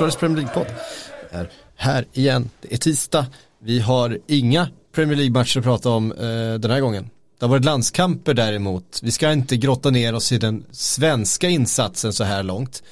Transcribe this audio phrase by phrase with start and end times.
[0.00, 0.66] Sportbladets Premier League-podd
[1.30, 2.50] är här igen.
[2.60, 3.26] Det är tisdag.
[3.62, 6.18] Vi har inga Premier League-matcher att prata om eh,
[6.60, 7.10] den här gången.
[7.38, 9.00] Det har varit landskamper däremot.
[9.02, 12.82] Vi ska inte grotta ner oss i den svenska insatsen så här långt.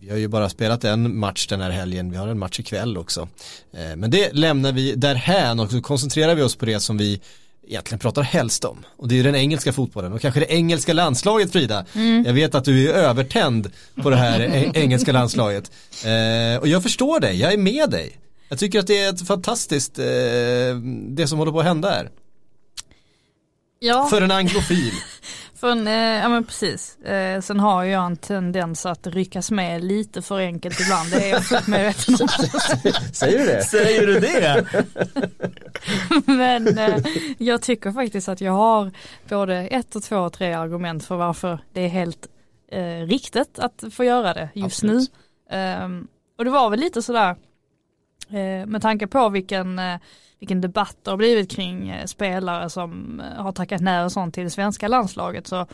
[0.00, 2.98] Vi har ju bara spelat en match den här helgen, vi har en match ikväll
[2.98, 3.28] också.
[3.72, 7.20] Eh, men det lämnar vi därhän och så koncentrerar vi oss på det som vi
[7.66, 8.84] egentligen pratar helst om.
[8.96, 11.84] Och det är den engelska fotbollen och kanske det engelska landslaget Frida.
[11.94, 12.24] Mm.
[12.26, 13.70] Jag vet att du är övertänd
[14.02, 14.40] på det här
[14.74, 15.70] engelska landslaget.
[16.04, 18.16] Eh, och jag förstår dig, jag är med dig.
[18.48, 20.04] Jag tycker att det är ett fantastiskt, eh,
[21.08, 22.10] det som håller på att hända här.
[23.78, 24.06] Ja.
[24.10, 24.92] För en anglofil.
[25.60, 26.98] För en, eh, ja men precis.
[26.98, 31.10] Eh, sen har jag en tendens att ryckas med lite för enkelt ibland.
[31.10, 32.28] Det är jag fullt medveten om.
[33.12, 33.62] Säger du det?
[33.64, 34.66] Säger du det?
[36.26, 37.04] men eh,
[37.38, 38.90] jag tycker faktiskt att jag har
[39.28, 42.26] både ett och två och tre argument för varför det är helt
[42.72, 45.12] eh, riktigt att få göra det just Absolut.
[45.50, 45.56] nu.
[45.56, 46.08] Ehm,
[46.38, 47.36] och det var väl lite sådär
[48.28, 49.98] eh, med tanke på vilken eh,
[50.40, 54.34] vilken debatt det har blivit kring eh, spelare som eh, har tackat nej och sånt
[54.34, 55.66] till det svenska landslaget så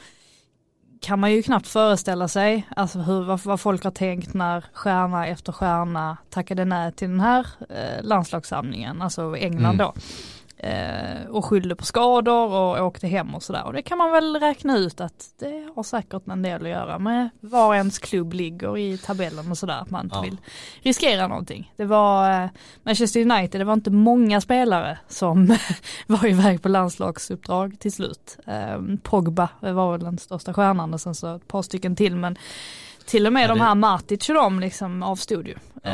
[1.01, 5.27] kan man ju knappt föreställa sig alltså hur, vad, vad folk har tänkt när stjärna
[5.27, 9.77] efter stjärna tackade nej till den här eh, landslagssamlingen, alltså England mm.
[9.77, 9.95] då
[10.57, 13.65] eh, och skyllde på skador och åkte hem och sådär.
[13.65, 16.99] Och det kan man väl räkna ut att det har säkert en del att göra
[16.99, 19.79] med var ens klubb ligger i tabellen och sådär.
[19.81, 20.23] Att man inte ja.
[20.23, 20.37] vill
[20.83, 21.73] riskera någonting.
[21.77, 22.49] Det var eh,
[22.83, 25.57] Manchester United, det var inte många spelare som
[26.07, 28.39] var iväg på landslagsuppdrag till slut.
[28.47, 32.39] Eh, Pogba var väl den största stjärnan och sen så ett par stycken till men
[33.07, 33.55] till och med ja, det...
[33.55, 35.55] de här Matic och de liksom avstod ju.
[35.83, 35.91] Ja.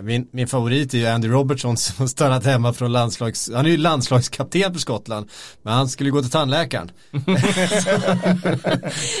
[0.00, 3.70] Min, min favorit är ju Andy Robertson som har stannat hemma från landslags, han är
[3.70, 5.30] ju landslagskapten för Skottland,
[5.62, 6.90] men han skulle gå till tandläkaren.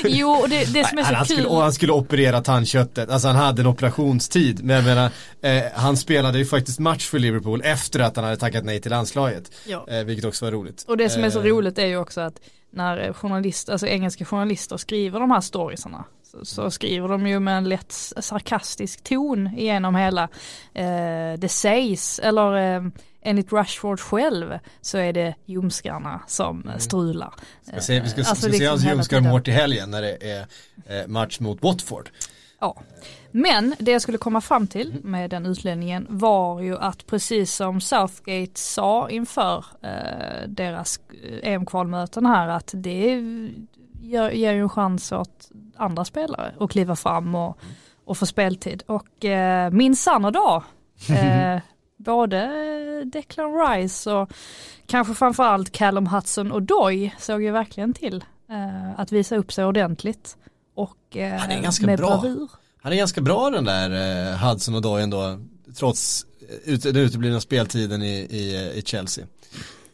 [0.04, 1.36] jo, och det, det som är så han kul.
[1.36, 5.10] Skulle, och han skulle operera tandköttet, alltså han hade en operationstid, men jag menar,
[5.42, 8.90] eh, han spelade ju faktiskt match för Liverpool efter att han hade tackat nej till
[8.90, 9.86] landslaget, ja.
[9.88, 10.84] eh, vilket också var roligt.
[10.88, 11.44] Och det som är så eh.
[11.44, 12.40] roligt är ju också att
[12.72, 16.04] när journalister, alltså engelska journalister skriver de här storiesarna
[16.42, 20.22] så skriver de ju med en lätt sarkastisk ton igenom hela.
[20.74, 22.82] Eh, det sägs, eller eh,
[23.22, 26.80] enligt Rushford själv så är det ljumskarna som mm.
[26.80, 27.34] strular.
[27.62, 30.30] Ska se, vi ska, alltså, ska liksom se hans ljumskar hårt i helgen när det
[30.30, 30.46] är
[30.86, 32.10] eh, match mot Watford.
[32.60, 32.82] Ja,
[33.32, 37.80] men det jag skulle komma fram till med den utlänningen var ju att precis som
[37.80, 43.22] Southgate sa inför eh, deras eh, EM-kvalmöten här att det
[44.02, 47.58] ger, ger ju en chans åt andra spelare att kliva fram och,
[48.04, 48.82] och få speltid.
[48.86, 50.62] Och eh, min sanna dag,
[51.10, 51.60] eh,
[51.96, 52.50] både
[53.04, 54.32] Declan Rice och
[54.86, 59.64] kanske framförallt Callum Hudson och Doy såg ju verkligen till eh, att visa upp sig
[59.64, 60.36] ordentligt.
[60.74, 62.20] Och eh, Han är ganska med bra.
[62.20, 62.48] Bravur.
[62.82, 63.90] Han är ganska bra den där
[64.30, 65.38] eh, Hudson och Doy ändå,
[65.76, 69.26] trots eh, ut, den uteblivna speltiden i, i, i Chelsea.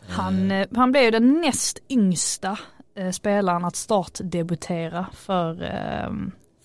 [0.09, 2.59] Han, eh, han blev ju den näst yngsta
[2.94, 6.12] eh, spelaren att startdebutera för eh,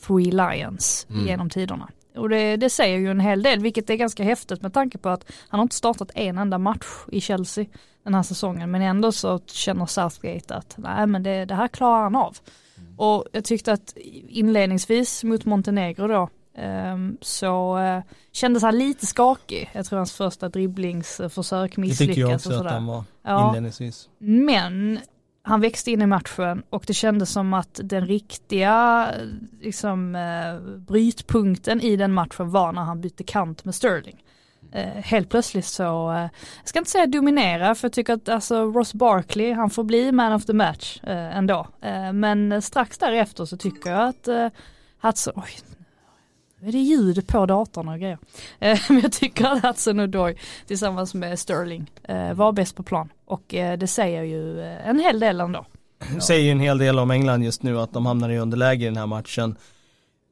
[0.07, 1.27] Three Lions mm.
[1.27, 1.89] genom tiderna.
[2.15, 5.09] Och det, det, säger ju en hel del, vilket är ganska häftigt med tanke på
[5.09, 7.65] att han har inte startat en enda match i Chelsea
[8.03, 8.71] den här säsongen.
[8.71, 12.37] Men ändå så känner Southgate att nej men det, det här klarar han av.
[12.97, 16.29] Och jag tyckte att inledningsvis mot Montenegro då
[16.61, 19.69] um, så uh, kändes han lite skakig.
[19.73, 21.97] Jag tror hans första dribblingsförsök misslyckas.
[21.99, 23.03] Det tycker jag också att han var
[23.47, 24.09] inledningsvis.
[24.17, 24.99] Men
[25.43, 29.09] han växte in i matchen och det kändes som att den riktiga
[29.61, 34.23] liksom, eh, brytpunkten i den matchen var när han bytte kant med Sterling.
[34.75, 36.29] Eh, helt plötsligt så, eh, jag
[36.63, 40.33] ska inte säga dominera för jag tycker att alltså Ross Barkley, han får bli man
[40.33, 41.67] of the match eh, ändå.
[41.81, 44.47] Eh, men strax därefter så tycker jag att eh,
[45.01, 45.51] Hudson, oj,
[46.59, 48.17] nu är det ljud på datorn och grejer.
[48.59, 50.37] Eh, men jag tycker att Hudson O'Doy
[50.67, 53.09] tillsammans med Sterling eh, var bäst på plan.
[53.25, 55.65] Och eh, det säger ju en hel del ändå.
[56.13, 58.83] Det säger ju en hel del om England just nu att de hamnar i underläge
[58.83, 59.55] i den här matchen.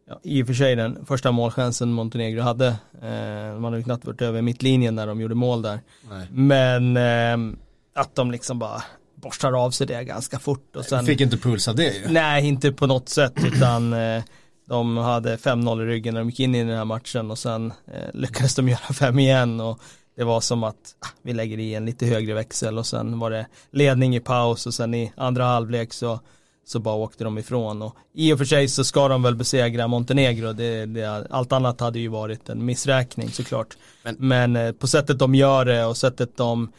[0.08, 2.68] Ja, I och för sig den första målchansen Montenegro hade.
[3.02, 5.80] Eh, man hade ju knappt varit över mittlinjen när de gjorde mål där.
[6.10, 6.28] Nej.
[6.32, 7.58] Men eh,
[7.94, 8.84] att de liksom bara
[9.16, 10.76] borstar av sig det ganska fort.
[10.76, 12.08] Och sen, Fick inte puls av det ju.
[12.10, 14.24] Nej, inte på något sätt utan eh,
[14.68, 17.74] de hade 5-0 i ryggen när de gick in i den här matchen och sen
[17.94, 19.80] eh, lyckades de göra fem igen och
[20.16, 23.32] det var som att ah, vi lägger i en lite högre växel och sen var
[23.32, 26.20] det ledning i paus och sen i andra halvlek så,
[26.66, 29.88] så bara åkte de ifrån och i och för sig så ska de väl besegra
[29.88, 33.78] Montenegro, det, det, allt annat hade ju varit en missräkning såklart.
[34.04, 36.72] Men, Men eh, på sättet de gör det och sättet de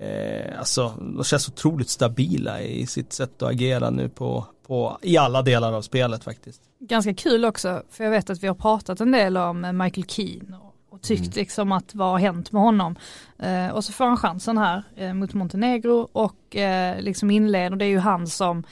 [0.00, 5.16] eh, alltså de känns otroligt stabila i sitt sätt att agera nu på, på, i
[5.16, 6.60] alla delar av spelet faktiskt.
[6.78, 10.56] Ganska kul också, för jag vet att vi har pratat en del om Michael Keane
[10.56, 11.34] och, och tyckt mm.
[11.34, 12.96] liksom att vad har hänt med honom.
[13.38, 17.84] Eh, och så får han chansen här eh, mot Montenegro och eh, liksom inleder, det
[17.84, 18.64] är ju han som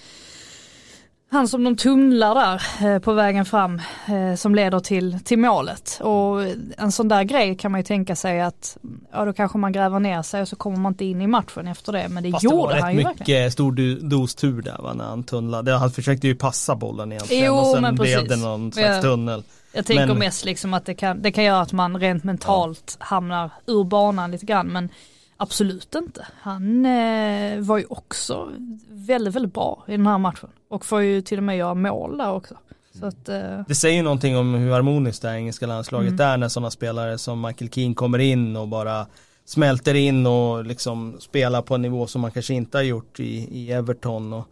[1.29, 2.63] han som de tumlar där
[2.95, 6.01] eh, på vägen fram eh, som leder till, till målet.
[6.03, 6.43] Och
[6.77, 8.77] en sån där grej kan man ju tänka sig att
[9.13, 11.69] ja då kanske man gräver ner sig och så kommer man inte in i matchen
[11.69, 12.09] efter det.
[12.09, 13.53] Men det Fast gjorde det var han ju mycket verkligen.
[13.53, 15.73] stor dos tur där va, när han tunnlade.
[15.73, 19.43] Han försökte ju passa bollen egentligen jo, och sen blev det någon slags jag, tunnel.
[19.73, 22.97] Jag tänker men, mest liksom att det kan, det kan göra att man rent mentalt
[23.01, 23.07] ja.
[23.07, 24.67] hamnar ur banan lite grann.
[24.67, 24.89] Men
[25.37, 26.27] Absolut inte.
[26.41, 28.53] Han eh, var ju också
[28.89, 30.49] väldigt, väldigt bra i den här matchen.
[30.69, 32.55] Och får ju till och med göra mål där också.
[33.03, 33.63] Att, eh...
[33.69, 36.27] Det säger ju någonting om hur harmoniskt det här engelska landslaget mm.
[36.27, 39.07] är när sådana spelare som Michael Keane kommer in och bara
[39.45, 43.59] smälter in och liksom spelar på en nivå som man kanske inte har gjort i,
[43.59, 44.33] i Everton.
[44.33, 44.49] Och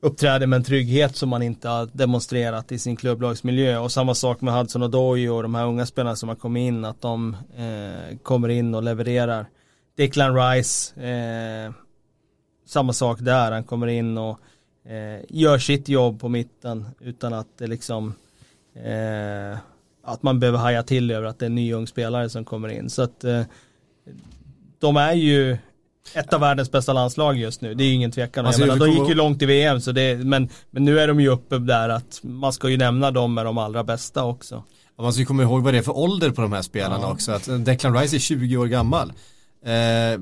[0.00, 3.78] uppträder med en trygghet som man inte har demonstrerat i sin klubblagsmiljö.
[3.78, 6.60] Och samma sak med Hudson och Doyle och de här unga spelarna som har kommit
[6.60, 9.46] in, att de eh, kommer in och levererar.
[9.98, 11.72] Declan Rice, eh,
[12.66, 14.38] samma sak där, han kommer in och
[14.84, 18.14] eh, gör sitt jobb på mitten utan att det liksom
[18.74, 19.58] eh,
[20.04, 22.68] att man behöver haja till över att det är en ny ung spelare som kommer
[22.68, 22.90] in.
[22.90, 23.42] Så att eh,
[24.78, 25.58] de är ju
[26.14, 28.46] ett av världens bästa landslag just nu, det är ju ingen tvekan.
[28.46, 31.20] Alltså, menar, de gick ju långt i VM, så det, men, men nu är de
[31.20, 34.64] ju uppe där att man ska ju nämna dem med de allra bästa också.
[34.98, 37.12] man ska ju komma ihåg vad det är för ålder på de här spelarna ja.
[37.12, 37.32] också.
[37.32, 39.12] Att Declan Rice är 20 år gammal.
[39.68, 40.20] Eh,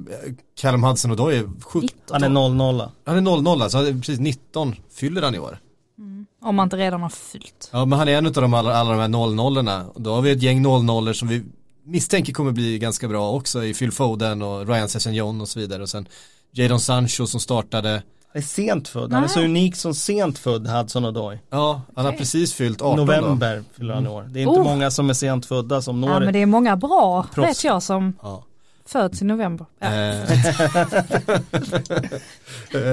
[0.61, 1.91] Callum Hudson och då är 17.
[2.11, 5.59] Han är 00 Han är 00 alltså precis 19 fyller han i år.
[5.99, 6.27] Mm.
[6.43, 7.69] Om man inte redan har fyllt.
[7.73, 10.23] Ja men han är en av de alla, alla de här 00 och då har
[10.23, 11.43] vi ett gäng 00 som vi
[11.85, 15.83] misstänker kommer bli ganska bra också i Phil Foden och Ryan Sessignon och så vidare
[15.83, 16.09] och sen
[16.53, 18.03] Jadon Sancho som startade Han
[18.33, 21.39] är sent född, han är så unik som sent född Hudson och Doy.
[21.51, 24.23] Ja, han har precis fyllt 18 November fyller han i år.
[24.23, 24.65] Det är inte oh.
[24.65, 27.49] många som är sent födda som når Ja men det är många bra, proffs.
[27.49, 28.45] vet jag som ja.
[28.87, 29.67] Föds i november.
[29.79, 29.87] Ja.
[29.87, 30.25] Eh.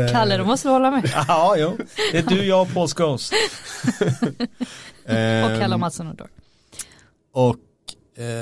[0.11, 1.11] Kalle, du måste hålla med.
[1.27, 1.77] Ja, jo.
[2.11, 3.31] Det är du, jag och Paul Scholes.
[5.43, 6.27] och Kalle Mattsson och Dag.
[7.33, 7.55] Och,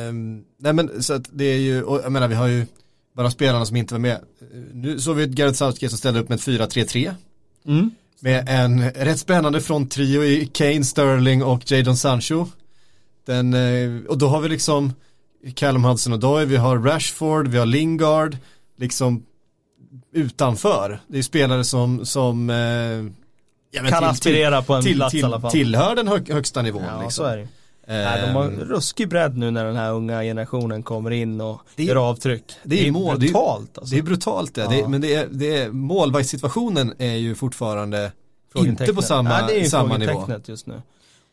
[0.09, 2.65] um, nej men så att det är ju, och jag menar vi har ju
[3.15, 4.19] bara spelarna som inte var med.
[4.73, 7.13] Nu såg vi ett Gareth Southgate som ställde upp med ett 4-3-3.
[7.67, 7.91] Mm.
[8.19, 12.47] Med en rätt spännande fronttrio i Kane, Sterling och Jadon Sancho.
[13.25, 14.93] Den, eh, och då har vi liksom
[15.55, 18.37] Callum hudson och vi har Rashford, vi har Lingard,
[18.77, 19.25] liksom
[20.13, 20.99] utanför.
[21.07, 22.55] Det är spelare som, som eh,
[23.71, 25.51] ja, kan aspirera på en till, plats till, i alla fall.
[25.51, 26.83] Tillhör den hög, högsta nivån.
[26.83, 27.11] Ja, liksom.
[27.11, 27.47] så är det.
[27.87, 28.59] Nej, de har ehm.
[28.59, 32.43] ruskig bredd nu när den här unga generationen kommer in och det är, gör avtryck.
[32.63, 33.77] Det är, det är mål, brutalt.
[33.77, 33.95] Alltså.
[33.95, 34.61] Det är brutalt det.
[34.61, 34.69] Ja.
[34.69, 38.11] det men det är, det är, målvaktssituationen är ju fortfarande
[38.55, 40.27] inte på samma, Nej, det är samma nivå.
[40.45, 40.81] just nu.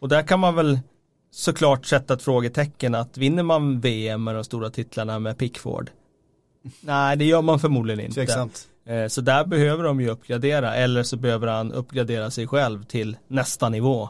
[0.01, 0.79] Och där kan man väl
[1.31, 5.91] såklart sätta ett frågetecken att vinner man VM med de stora titlarna med Pickford?
[6.81, 8.15] Nej, det gör man förmodligen inte.
[8.15, 8.69] Tveksamt.
[8.87, 13.17] Eh, så där behöver de ju uppgradera eller så behöver han uppgradera sig själv till
[13.29, 14.09] nästa nivå.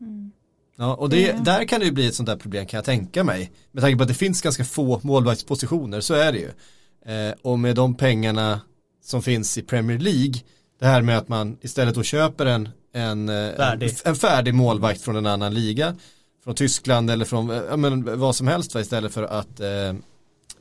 [0.00, 0.32] Mm.
[0.76, 3.24] Ja, och det, där kan det ju bli ett sånt där problem kan jag tänka
[3.24, 3.52] mig.
[3.72, 6.50] Med tanke på att det finns ganska få målvaktspositioner, så är det ju.
[7.14, 8.60] Eh, och med de pengarna
[9.04, 10.34] som finns i Premier League,
[10.80, 13.88] det här med att man istället då köper en en eh, färdig.
[13.88, 15.94] En, en färdig målvakt från en annan liga.
[16.44, 19.92] Från Tyskland eller från ja, men, vad som helst istället för att eh,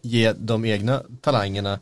[0.02, 1.80] ge de egna talangerna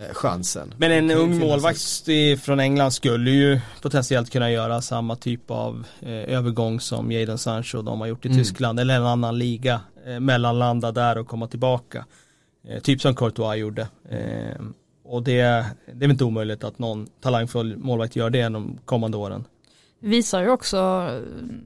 [0.00, 0.74] eh, chansen.
[0.76, 2.08] Men en ung målvakt
[2.42, 7.82] från England skulle ju potentiellt kunna göra samma typ av eh, övergång som Jadon Sancho
[7.82, 8.38] de har gjort i mm.
[8.38, 9.80] Tyskland eller en annan liga.
[10.06, 12.04] Eh, mellanlanda där och komma tillbaka.
[12.68, 13.88] Eh, typ som Courtois gjorde.
[14.10, 14.62] Eh,
[15.04, 19.44] och det, det är inte omöjligt att någon talangfull målvakt gör det de kommande åren
[20.02, 21.10] visar ju också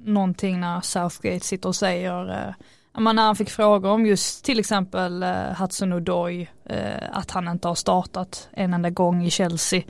[0.05, 2.55] någonting när Southgate sitter och säger eh,
[3.03, 7.69] när han fick frågor om just till exempel eh, Hudson Odoi, eh, att han inte
[7.69, 9.83] har startat en enda gång i Chelsea.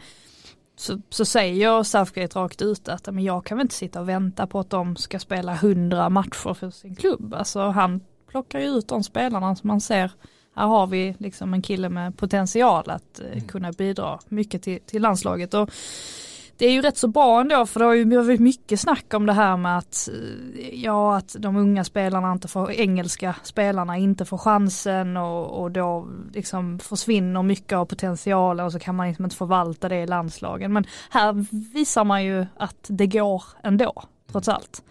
[0.76, 4.46] Så, så säger Southgate rakt ut att men jag kan väl inte sitta och vänta
[4.46, 7.34] på att de ska spela hundra matcher för sin klubb.
[7.34, 8.00] Alltså han
[8.30, 10.10] plockar ju ut de spelarna som man ser,
[10.56, 13.40] här har vi liksom en kille med potential att eh, mm.
[13.40, 15.54] kunna bidra mycket till, till landslaget.
[15.54, 15.70] Och
[16.58, 19.26] det är ju rätt så bra ändå för det har ju varit mycket snack om
[19.26, 24.24] det här med att, eh, ja, att de unga spelarna inte får, engelska spelarna inte
[24.24, 29.24] får chansen och, och då liksom försvinner mycket av potentialen och så kan man liksom
[29.24, 30.72] inte förvalta det i landslagen.
[30.72, 34.82] Men här visar man ju att det går ändå, trots allt.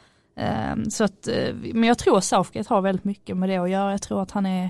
[0.73, 3.91] Um, så att, eh, men jag tror Southgate har väldigt mycket med det att göra.
[3.91, 4.69] Jag tror att han är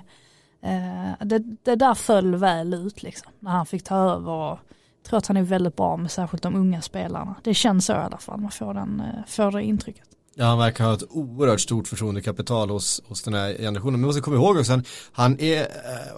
[0.62, 4.60] eh, det, det där föll väl ut liksom när han fick ta över och
[5.06, 7.36] tror att han är väldigt bra med särskilt de unga spelarna.
[7.44, 10.04] Det känns så i alla fall, man får, den, eh, får det intrycket.
[10.38, 13.92] Ja, han verkar ha ett oerhört stort förtroendekapital hos, hos den här generationen.
[13.92, 15.68] Men man måste komma ihåg också, han, han, är, eh,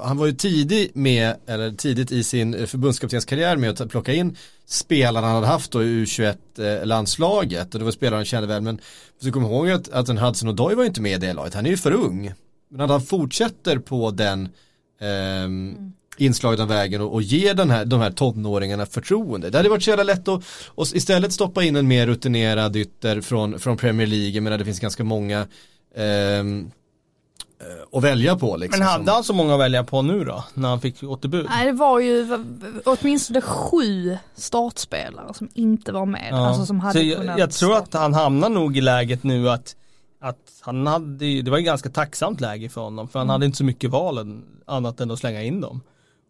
[0.04, 5.28] han var ju tidig med, eller tidigt i sin förbundskaptenskarriär med att plocka in spelarna
[5.28, 7.74] han hade haft då i U21-landslaget.
[7.74, 8.82] Och det var spelare han kände väl, men man
[9.16, 11.54] måste komma ihåg att, att en Hudson Odoi var inte med i det laget.
[11.54, 12.34] Han är ju för ung.
[12.70, 14.50] Men att han fortsätter på den
[15.02, 19.50] eh, mm inslagna vägen och, och ge den här, de här tonåringarna förtroende.
[19.50, 23.22] Det hade varit så jävla lätt att och istället stoppa in en mer rutinerad ytter
[23.22, 25.48] från, från Premier League, men det finns ganska många
[25.96, 26.72] ehm,
[27.62, 28.80] eh, att välja på liksom.
[28.80, 30.44] Men hade han så många att välja på nu då?
[30.54, 31.46] När han fick återbud?
[31.50, 32.46] Nej det var ju
[32.86, 36.28] åtminstone sju startspelare som inte var med.
[36.32, 36.48] Ja.
[36.48, 39.76] Alltså som hade så jag, jag tror att han hamnar nog i läget nu att
[40.20, 43.32] att han hade, det var ett ganska tacksamt läge för honom för han mm.
[43.32, 45.82] hade inte så mycket val annat än att slänga in dem.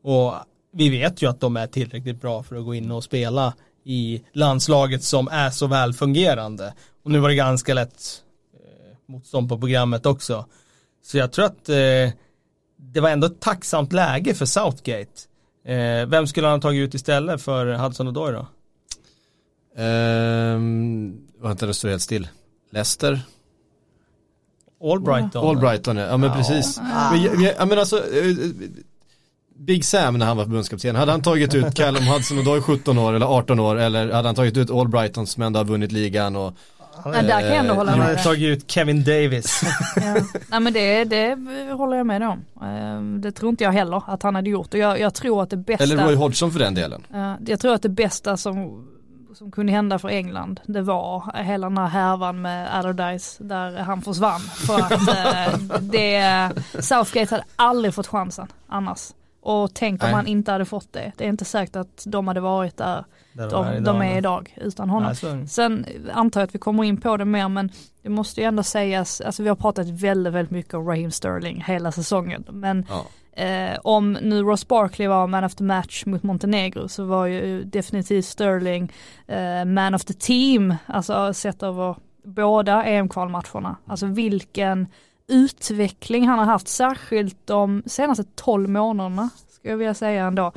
[0.08, 0.34] Och
[0.74, 4.22] vi vet ju att de är tillräckligt bra för att gå in och spela i
[4.34, 6.74] landslaget som är så väl fungerande.
[7.04, 8.24] Och nu var det ganska lätt
[8.54, 10.46] eh, motstånd på programmet också.
[11.04, 12.14] Så jag tror att eh,
[12.78, 15.12] det var ändå ett tacksamt läge för Southgate.
[15.66, 18.48] Eh, vem skulle han ha tagit ut istället för Hudson Odoi då?
[19.84, 22.28] Um, vänta, det står helt still.
[22.72, 23.22] Leicester.
[24.84, 25.48] Albrighton.
[25.48, 26.36] Albrighton, ja men ja.
[26.36, 26.80] precis.
[26.80, 27.12] Ah.
[27.12, 28.36] Men, jag, jag, men alltså, eh,
[29.60, 32.62] Big Sam när han var förbundskapten, hade han tagit ut Callum Hudson och då är
[32.62, 35.92] 17 år eller 18 år eller hade han tagit ut Albrighton som ändå har vunnit
[35.92, 36.54] ligan och
[37.06, 38.00] Ja, där kan jag ändå hålla med.
[38.00, 39.62] Han hade tagit ut Kevin Davis.
[39.96, 40.16] ja.
[40.48, 41.38] Nej men det, det
[41.74, 42.46] håller jag med om.
[42.62, 45.50] Ehm, det tror inte jag heller att han hade gjort och jag, jag tror att
[45.50, 47.04] det bästa Eller Roy Hodgson för den delen.
[47.46, 48.88] Jag tror att det bästa som
[49.38, 54.02] som kunde hända för England, det var hela den här härvan med Allardyce där han
[54.02, 54.40] försvann.
[54.40, 59.00] För att eh, det, Southgate hade aldrig fått chansen annars.
[59.48, 60.16] Och tänk om Nej.
[60.16, 61.12] han inte hade fått det.
[61.18, 64.56] Det är inte säkert att de hade varit där, där de, är, de är idag
[64.62, 65.14] utan honom.
[65.24, 68.48] Nej, Sen antar jag att vi kommer in på det mer men det måste ju
[68.48, 72.46] ändå sägas, alltså vi har pratat väldigt, väldigt mycket om Raheem Sterling hela säsongen.
[72.50, 73.06] Men ja.
[73.44, 77.64] Eh, om nu Ross Barkley var man of the match mot Montenegro så var ju
[77.64, 78.92] definitivt Sterling
[79.28, 83.76] eh, man of the team, alltså sett över båda EM-kvalmatcherna.
[83.86, 84.88] Alltså vilken
[85.28, 90.52] utveckling han har haft, särskilt de senaste 12 månaderna, ska jag vilja säga ändå.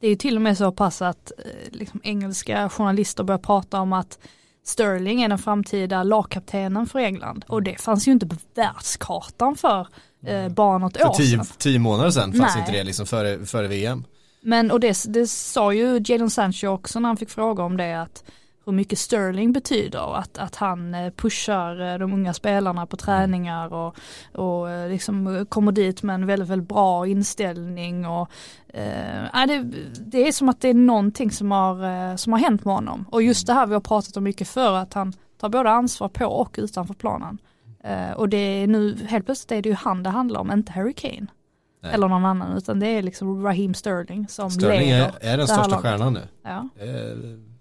[0.00, 3.80] Det är ju till och med så pass att eh, liksom, engelska journalister börjar prata
[3.80, 4.18] om att
[4.66, 9.88] Sterling är den framtida lagkaptenen för England och det fanns ju inte på världskartan för
[10.26, 11.46] eh, bara något för år tio, sedan.
[11.58, 12.60] Tio månader sedan fanns Nej.
[12.60, 14.04] inte det liksom före, före VM.
[14.40, 18.02] Men och det, det sa ju Jadon Sancho också när han fick fråga om det
[18.02, 18.24] att
[18.64, 20.16] hur mycket Sterling betyder.
[20.16, 23.96] Att, att han eh, pushar eh, de unga spelarna på träningar och,
[24.32, 28.06] och eh, liksom kommer dit med en väldigt, väldigt bra inställning.
[28.06, 28.30] Och,
[28.68, 29.64] eh, det,
[30.06, 33.04] det är som att det är någonting som har, som har hänt med honom.
[33.10, 36.08] Och just det här vi har pratat om mycket för att han tar både ansvar
[36.08, 37.38] på och utanför planen.
[37.84, 40.72] Eh, och det är nu, helt plötsligt är det ju han det handlar om, inte
[40.72, 41.26] Harry Kane.
[41.82, 41.94] Nej.
[41.94, 45.10] Eller någon annan, utan det är liksom Raheem Sterling som Sterling leder.
[45.10, 46.20] Sterling är, är den största stjärnan nu.
[46.42, 46.68] Ja.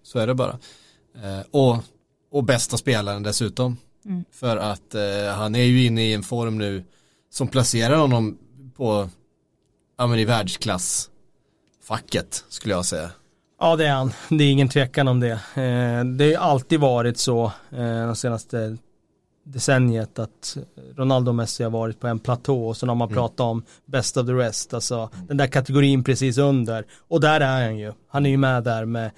[0.03, 0.57] så är det bara.
[1.15, 1.77] Eh, och,
[2.31, 3.77] och bästa spelaren dessutom.
[4.05, 4.23] Mm.
[4.31, 6.83] För att eh, han är ju inne i en form nu
[7.29, 8.37] som placerar honom
[8.75, 9.09] på,
[9.97, 11.09] ja men i världsklass
[11.83, 13.09] facket skulle jag säga.
[13.59, 15.31] Ja det är han, det är ingen tvekan om det.
[15.31, 18.77] Eh, det har alltid varit så eh, de senaste
[19.43, 20.57] decenniet att
[20.95, 23.15] Ronaldo och Messi har varit på en platå och så har man mm.
[23.15, 26.85] pratat om best of the rest, alltså den där kategorin precis under.
[27.07, 27.93] Och där är han ju.
[28.09, 29.11] Han är ju med där med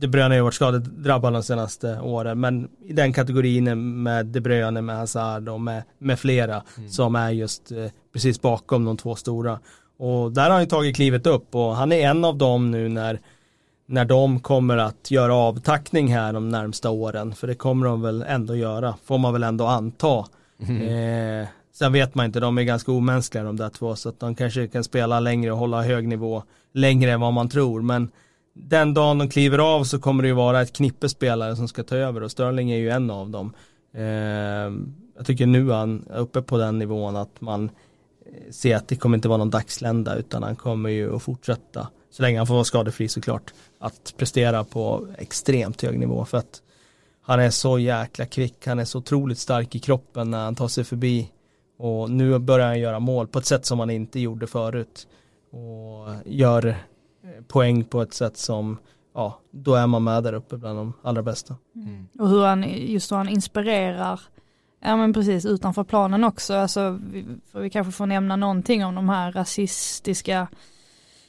[0.00, 4.40] de Bruyne har ju varit skadedrabbad de senaste åren, men i den kategorin med De
[4.40, 6.90] Bruyne, med Hazard och med, med flera mm.
[6.90, 9.58] som är just eh, precis bakom de två stora.
[9.98, 12.88] Och där har han ju tagit klivet upp och han är en av dem nu
[12.88, 13.20] när,
[13.86, 18.24] när de kommer att göra avtackning här de närmsta åren, för det kommer de väl
[18.28, 20.26] ändå göra, får man väl ändå anta.
[20.68, 21.42] Mm.
[21.42, 24.34] Eh, sen vet man inte, de är ganska omänskliga de där två, så att de
[24.34, 28.10] kanske kan spela längre och hålla hög nivå längre än vad man tror, men
[28.62, 31.82] den dagen de kliver av så kommer det ju vara ett knippe spelare som ska
[31.82, 33.52] ta över och Sterling är ju en av dem.
[33.94, 34.02] Eh,
[35.16, 38.96] jag tycker nu är han uppe på den nivån att man eh, ser att det
[38.96, 41.88] kommer inte vara någon dagslända utan han kommer ju att fortsätta.
[42.10, 43.54] Så länge han får vara skadefri såklart.
[43.78, 46.62] Att prestera på extremt hög nivå för att
[47.22, 50.68] han är så jäkla kvick, han är så otroligt stark i kroppen när han tar
[50.68, 51.30] sig förbi.
[51.78, 55.06] Och nu börjar han göra mål på ett sätt som han inte gjorde förut.
[55.50, 56.76] Och gör
[57.46, 58.78] poäng på ett sätt som,
[59.14, 61.56] ja, då är man med där uppe bland de allra bästa.
[61.74, 62.08] Mm.
[62.18, 64.20] Och hur han, just hur han inspirerar
[64.80, 66.54] Ja men precis, utanför planen också.
[66.54, 70.48] Alltså, vi, för vi kanske får nämna någonting om de här rasistiska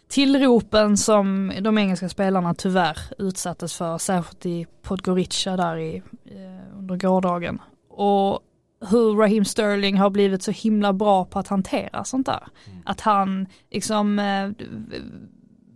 [0.07, 6.95] tillropen som de engelska spelarna tyvärr utsattes för, särskilt i Podgorica där i, eh, under
[6.95, 7.61] gårdagen.
[7.89, 8.39] Och
[8.89, 12.47] hur Raheem Sterling har blivit så himla bra på att hantera sånt där.
[12.67, 12.81] Mm.
[12.85, 14.49] Att han liksom, eh,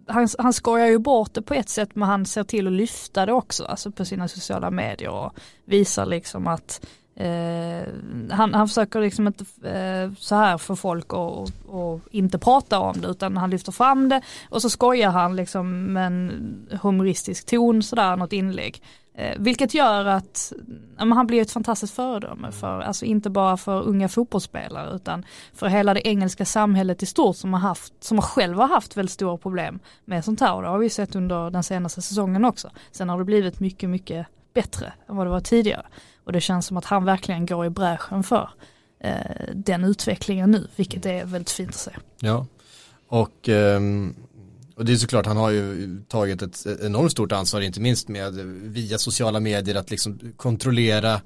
[0.08, 3.26] han, han skojar ju bort det på ett sätt men han ser till att lyfta
[3.26, 5.34] det också, alltså på sina sociala medier och
[5.66, 7.83] visar liksom att Eh,
[8.34, 13.08] han, han försöker liksom inte eh, så här få folk att inte prata om det
[13.08, 18.16] utan han lyfter fram det och så skojar han liksom med en humoristisk ton sådär,
[18.16, 18.82] något inlägg.
[19.16, 20.54] Eh, vilket gör att
[20.98, 25.68] ja, han blir ett fantastiskt föredöme för, alltså inte bara för unga fotbollsspelare utan för
[25.68, 29.12] hela det engelska samhället i stort som har haft, som har själv har haft väldigt
[29.12, 32.70] stora problem med sånt här och det har vi sett under den senaste säsongen också.
[32.92, 35.86] Sen har det blivit mycket, mycket bättre än vad det var tidigare.
[36.24, 38.50] Och det känns som att han verkligen går i bräschen för
[39.00, 39.14] eh,
[39.54, 41.92] den utvecklingen nu, vilket är väldigt fint att se.
[42.20, 42.46] Ja,
[43.08, 44.16] och, ehm,
[44.76, 48.34] och det är såklart, han har ju tagit ett enormt stort ansvar, inte minst med
[48.64, 51.22] via sociala medier, att liksom kontrollera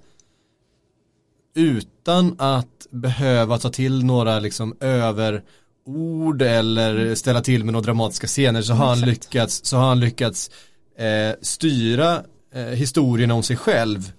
[1.55, 8.61] utan att behöva ta till några liksom överord eller ställa till med några dramatiska scener.
[8.61, 10.51] Så har han lyckats, så har han lyckats
[10.97, 12.23] eh, styra
[12.53, 14.11] eh, historien om sig själv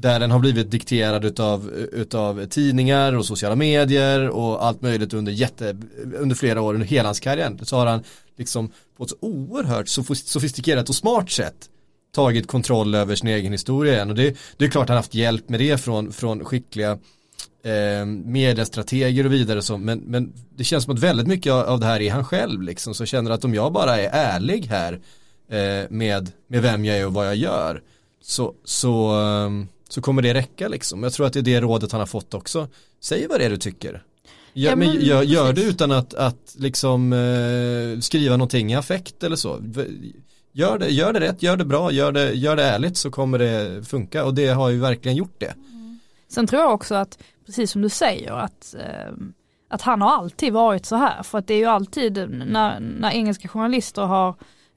[0.00, 5.32] där den har blivit dikterad utav, utav tidningar och sociala medier och allt möjligt under,
[5.32, 5.76] jätte,
[6.18, 7.56] under flera år under hela hans karriär.
[7.62, 8.02] Så har han
[8.36, 11.68] liksom på ett oerhört sofistikerat och smart sätt
[12.14, 14.10] tagit kontroll över sin egen historia igen.
[14.10, 16.90] Och det, det är klart att han haft hjälp med det från, från skickliga
[17.64, 21.86] eh, mediestrateger och vidare så, men, men det känns som att väldigt mycket av det
[21.86, 24.92] här är han själv liksom, så känner att om jag bara är ärlig här
[25.48, 27.82] eh, med, med vem jag är och vad jag gör
[28.22, 31.02] så, så um, så kommer det räcka liksom.
[31.02, 32.68] Jag tror att det är det rådet han har fått också.
[33.00, 34.02] Säg vad det är du tycker.
[34.52, 38.74] Gör, ja, men, men, gör, gör det utan att, att liksom eh, skriva någonting i
[38.74, 39.60] affekt eller så.
[40.52, 43.38] Gör det, gör det rätt, gör det bra, gör det, gör det ärligt så kommer
[43.38, 45.54] det funka och det har ju verkligen gjort det.
[45.70, 45.98] Mm.
[46.28, 49.12] Sen tror jag också att, precis som du säger, att, eh,
[49.68, 51.22] att han har alltid varit så här.
[51.22, 54.34] För att det är ju alltid när, när engelska journalister har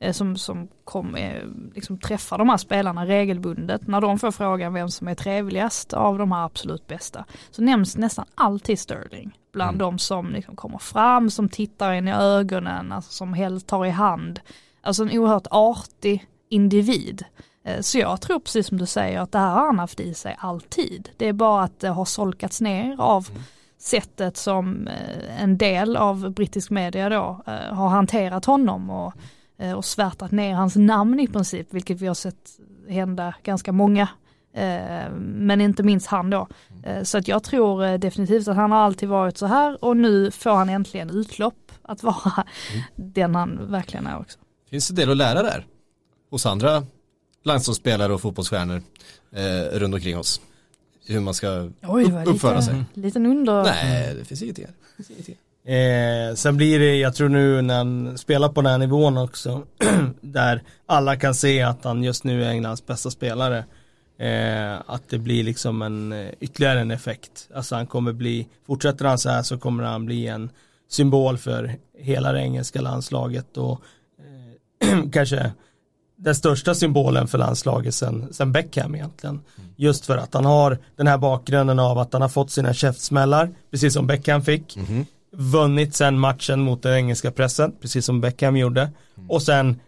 [0.10, 1.44] som, som kom, eh,
[1.76, 3.88] liksom träffar de här spelarna regelbundet.
[3.88, 7.98] När de får frågan vem som är trevligast av de här absolut bästa så nämns
[7.98, 9.80] nästan alltid Sterling bland mm.
[9.80, 13.90] de som liksom kommer fram, som tittar in i ögonen, alltså som helt tar i
[13.90, 14.40] hand.
[14.82, 17.24] Alltså en oerhört artig individ.
[17.64, 20.14] Eh, så jag tror precis som du säger att det här har han haft i
[20.14, 21.10] sig alltid.
[21.18, 23.42] Det är bara att det har solkats ner av mm.
[23.78, 24.90] sättet som
[25.40, 29.41] en del av brittisk media då har hanterat honom och Eh,
[29.76, 34.10] och svärtat ner hans namn i princip, vilket vi har sett hända ganska många.
[34.54, 36.48] Eh, men inte minst han då.
[36.84, 40.32] Eh, så att jag tror definitivt att han har alltid varit så här och nu
[40.32, 42.84] får han äntligen utlopp att vara mm.
[42.96, 44.40] den han verkligen är också.
[44.70, 45.66] Finns det del att lära där?
[46.30, 46.86] Hos andra
[47.44, 48.82] landslagsspelare och fotbollsstjärnor
[49.32, 50.42] eh, runt omkring oss?
[51.06, 52.84] Hur man ska Oj, upp, uppföra lite, sig.
[52.94, 53.64] Liten under.
[53.64, 54.74] Nej, det finns ingenting här.
[54.98, 55.38] Det finns ingenting.
[55.66, 59.64] Eh, sen blir det, jag tror nu när han spelar på den här nivån också,
[60.22, 63.66] där alla kan se att han just nu är Englands bästa spelare,
[64.20, 67.50] eh, att det blir liksom en eh, ytterligare en effekt.
[67.56, 70.50] Alltså han kommer bli, fortsätter han så här så kommer han bli en
[70.90, 73.82] symbol för hela det engelska landslaget och
[74.82, 75.52] eh, kanske
[76.16, 79.36] den största symbolen för landslaget sen, sen Beckham egentligen.
[79.36, 79.70] Mm.
[79.76, 83.50] Just för att han har den här bakgrunden av att han har fått sina käftsmällar,
[83.72, 84.78] precis som Beckham fick.
[84.78, 88.82] Mm -hmm vunnit sen matchen mot den engelska pressen, precis som Beckham gjorde.
[88.82, 89.30] Mm.
[89.30, 89.80] Och sen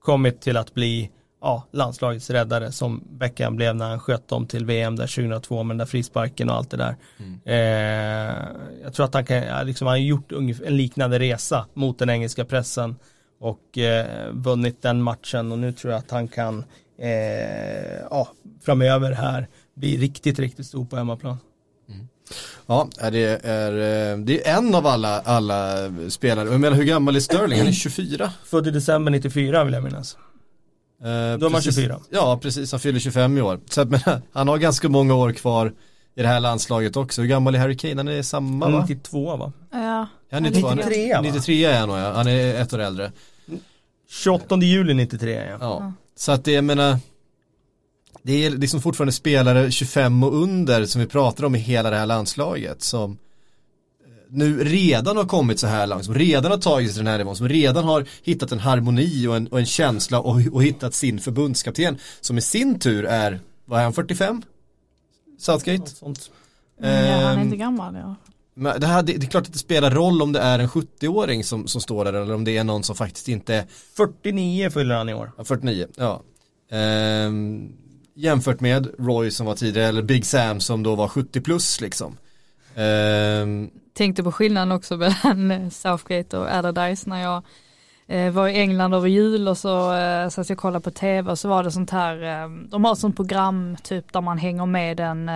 [0.00, 4.64] kommit till att bli ja, landslagets räddare som Beckham blev när han sköt dem till
[4.64, 6.96] VM där 2002 med den där frisparken och allt det där.
[7.18, 7.40] Mm.
[7.44, 8.36] Eh,
[8.82, 12.44] jag tror att han kan, liksom, han har gjort en liknande resa mot den engelska
[12.44, 12.96] pressen
[13.40, 16.64] och eh, vunnit den matchen och nu tror jag att han kan
[16.98, 18.28] eh, ja,
[18.62, 21.38] framöver här bli riktigt, riktigt stor på hemmaplan.
[22.66, 23.72] Ja, det är,
[24.12, 25.76] eh, det är en av alla, alla
[26.08, 26.48] spelare.
[26.48, 27.58] Jag menar hur gammal är Sterling?
[27.58, 28.32] Han är 24.
[28.44, 30.16] Född i december 94 vill jag minnas.
[31.00, 31.98] Eh, Då är man 24.
[32.10, 32.72] Ja, precis.
[32.72, 33.60] Han fyller 25 i år.
[33.70, 34.00] Så att, men,
[34.32, 35.72] han har ganska många år kvar
[36.14, 37.20] i det här landslaget också.
[37.20, 37.96] Hur gammal är Harry Kane?
[37.96, 38.80] Han är samma va?
[38.88, 39.52] 92 va?
[39.70, 40.06] Ja.
[40.30, 41.20] Han är 93 va?
[41.20, 42.12] 93 är han nog ja.
[42.12, 43.12] Han är ett år äldre.
[44.08, 45.56] 28 juli 93 ja.
[45.60, 45.92] ja.
[46.16, 46.98] Så att det, jag menar
[48.22, 51.96] det är liksom fortfarande spelare 25 och under som vi pratar om i hela det
[51.96, 53.16] här landslaget som eh,
[54.28, 57.18] nu redan har kommit så här långt, som redan har tagit sig till den här
[57.18, 60.94] nivån, som redan har hittat en harmoni och en, och en känsla och, och hittat
[60.94, 64.42] sin förbundskapten som i sin tur är, vad är han, 45?
[65.38, 65.92] Southgate?
[66.02, 66.14] Mm,
[67.06, 68.14] ja, han är Ehm, inte gammal ja.
[68.54, 70.68] men det, här, det, det är klart att det spelar roll om det är en
[70.68, 73.64] 70-åring som, som står där eller om det är någon som faktiskt inte är
[73.96, 75.32] 49 fyller han i år.
[75.38, 76.22] Ja, 49, ja.
[76.70, 77.72] Ehm,
[78.20, 82.16] jämfört med Roy som var tidigare, eller Big Sam som då var 70 plus liksom.
[82.74, 87.42] Ehm, Tänkte på skillnaden också mellan eh, Southgate och Allardyce när jag
[88.06, 91.30] eh, var i England över jul och så eh, satt jag och kollade på tv
[91.30, 94.38] och så var det sånt här, eh, de har ett sånt program typ där man
[94.38, 95.28] hänger med en,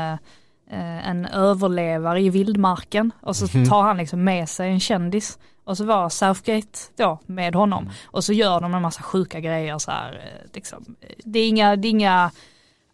[0.70, 5.38] en överlevare i vildmarken och så tar han liksom med sig en kändis.
[5.64, 7.90] Och så var Southgate då med honom.
[8.04, 10.40] Och så gör de en massa sjuka grejer så här.
[10.52, 10.96] Liksom.
[11.24, 12.30] Det är inga, det är inga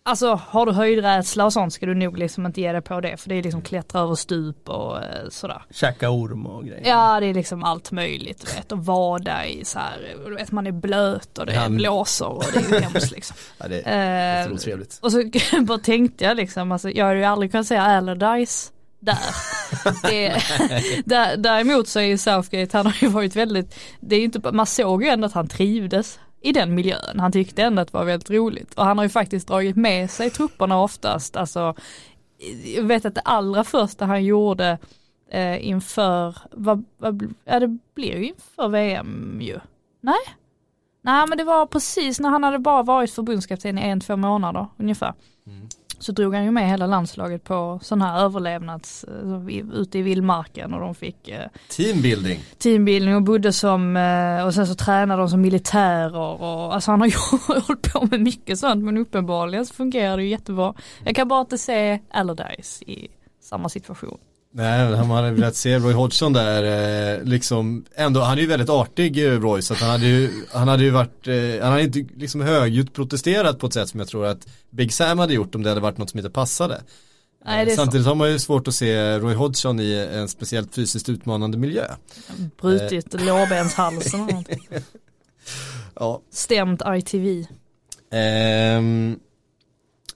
[0.03, 3.17] Alltså har du höjdrädsla och sånt ska du nog liksom inte ge dig på det
[3.17, 5.63] för det är liksom klättra över stup och eh, sådär.
[5.71, 6.89] Käka orm och grejer.
[6.89, 10.53] Ja det är liksom allt möjligt du vet och vada i så här, du vet
[10.53, 11.69] man är blöt och det Ja.
[11.69, 13.37] blåser och det är hemskt liksom.
[13.59, 14.99] ja, det är Eh, otrevligt.
[15.03, 15.23] och så
[15.61, 19.19] bara tänkte jag liksom, alltså, jag hade ju aldrig kunnat säga Allardyce där.
[20.03, 20.43] det,
[21.05, 21.37] där.
[21.37, 25.03] Däremot så är ju Southgate, han har ju varit väldigt, det är inte, man såg
[25.03, 27.21] ju ändå att han trivdes i den miljön.
[27.21, 30.11] Han tyckte ändå att det var väldigt roligt och han har ju faktiskt dragit med
[30.11, 31.37] sig trupperna oftast.
[31.37, 31.75] Alltså,
[32.77, 34.79] jag vet att det allra första han gjorde
[35.31, 39.61] eh, inför, vad, vad, ja det blir ju inför VM ju.
[40.01, 40.21] Nej?
[41.03, 44.67] Nej men det var precis när han hade bara varit förbundskapten i en, två månader
[44.77, 45.15] ungefär.
[45.47, 45.69] Mm.
[46.01, 50.75] Så drog han ju med hela landslaget på sån här överlevnads, eh, ute i vildmarken
[50.75, 52.41] och de fick eh, Teambuilding.
[52.59, 57.01] teambildning och bodde som, eh, och sen så tränade de som militärer och alltså han
[57.01, 57.15] har ju
[57.67, 60.75] hållit på med mycket sånt men uppenbarligen så fungerar det ju jättebra.
[61.05, 63.09] Jag kan bara inte se Allardyce i
[63.41, 64.19] samma situation.
[64.53, 66.63] Nej, han hade velat se Roy Hodgson där,
[67.19, 70.31] eh, liksom, ändå, han är ju väldigt artig eh, Roy, så att han hade ju,
[70.53, 74.01] han hade ju varit, eh, han hade inte liksom högljutt protesterat på ett sätt som
[74.01, 76.83] jag tror att Big Sam hade gjort om det hade varit något som inte passade.
[77.45, 81.59] Nej, Samtidigt har man ju svårt att se Roy Hodgson i en speciellt fysiskt utmanande
[81.59, 81.85] miljö.
[82.61, 84.69] Brutit lårbenshalsen och någonting.
[85.95, 86.21] Ja.
[86.33, 87.47] Stämt ITV.
[88.13, 89.19] Ehm,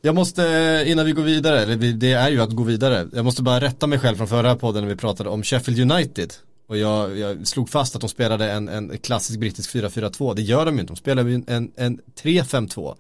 [0.05, 3.25] jag måste, eh, innan vi går vidare, eller det är ju att gå vidare, jag
[3.25, 6.33] måste bara rätta mig själv från förra podden när vi pratade om Sheffield United.
[6.67, 10.67] Och jag, jag slog fast att de spelade en, en klassisk brittisk 4-4-2, det gör
[10.67, 12.95] de ju inte, de spelar ju en, en 3-5-2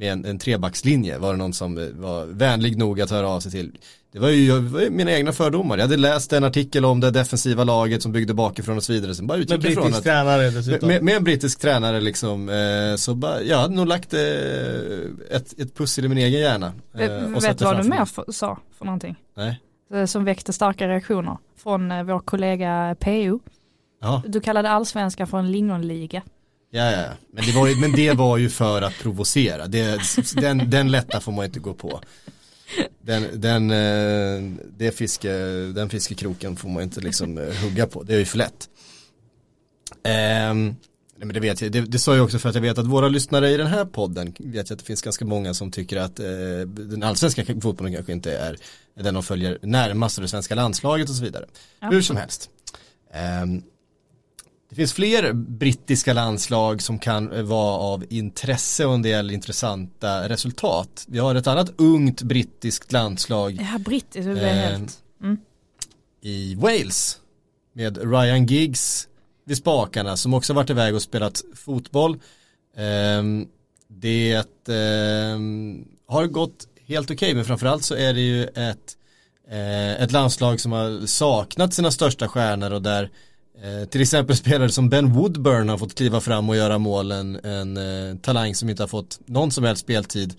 [0.00, 3.52] med en, en trebackslinje, var det någon som var vänlig nog att höra av sig
[3.52, 3.78] till.
[4.12, 7.00] Det var ju, det var ju mina egna fördomar, jag hade läst en artikel om
[7.00, 9.98] det defensiva laget som byggde bakifrån och så vidare, sen bara Med utgick ifrån brittisk
[9.98, 10.88] att tränare dessutom.
[10.88, 14.20] med, med en brittisk tränare liksom, eh, så bara, jag hade nog lagt eh,
[15.30, 16.72] ett, ett pussel i min egen hjärna.
[16.94, 19.16] Eh, och Vet satt du vad du mer för, sa för någonting?
[19.36, 19.60] Nej.
[19.94, 23.40] Eh, Som väckte starka reaktioner från eh, vår kollega PO.
[24.02, 26.22] Ja, Du kallade allsvenskan för en lingonliga.
[26.70, 27.08] Ja, ja.
[27.32, 29.66] Men, det var ju, men det var ju för att provocera.
[29.66, 30.00] Det,
[30.34, 32.00] den, den lätta får man inte gå på.
[33.02, 35.32] Den, den, eh, det fiske,
[35.74, 38.02] den fiskekroken får man inte liksom eh, hugga på.
[38.02, 38.68] Det är ju för lätt.
[41.20, 42.86] Nej, men det vet jag, det, det sa jag också för att jag vet att
[42.86, 45.96] våra lyssnare i den här podden vet jag att det finns ganska många som tycker
[45.96, 46.26] att eh,
[46.66, 48.56] den allsvenska fotbollen kanske inte är
[49.00, 51.46] den de följer närmast av det svenska landslaget och så vidare.
[51.80, 51.90] Ja.
[51.90, 52.50] Hur som helst.
[53.14, 53.62] Ehm,
[54.70, 61.04] det finns fler brittiska landslag som kan vara av intresse och en del intressanta resultat.
[61.08, 64.98] Vi har ett annat ungt brittiskt landslag Ja, brittiskt, det Eh, helt.
[65.22, 65.38] Mm.
[66.20, 67.18] i Wales
[67.72, 69.08] med Ryan Giggs
[69.46, 72.20] vid spakarna som också varit iväg och spelat fotboll.
[72.76, 73.46] Ehm,
[73.88, 78.96] det ehm, har gått helt okej men framförallt så är det ju ett,
[79.50, 83.10] eh, ett landslag som har saknat sina största stjärnor och där
[83.62, 87.76] eh, till exempel spelare som Ben Woodburn har fått kliva fram och göra mål en,
[87.76, 90.34] eh, talang som inte har fått någon som helst speltid.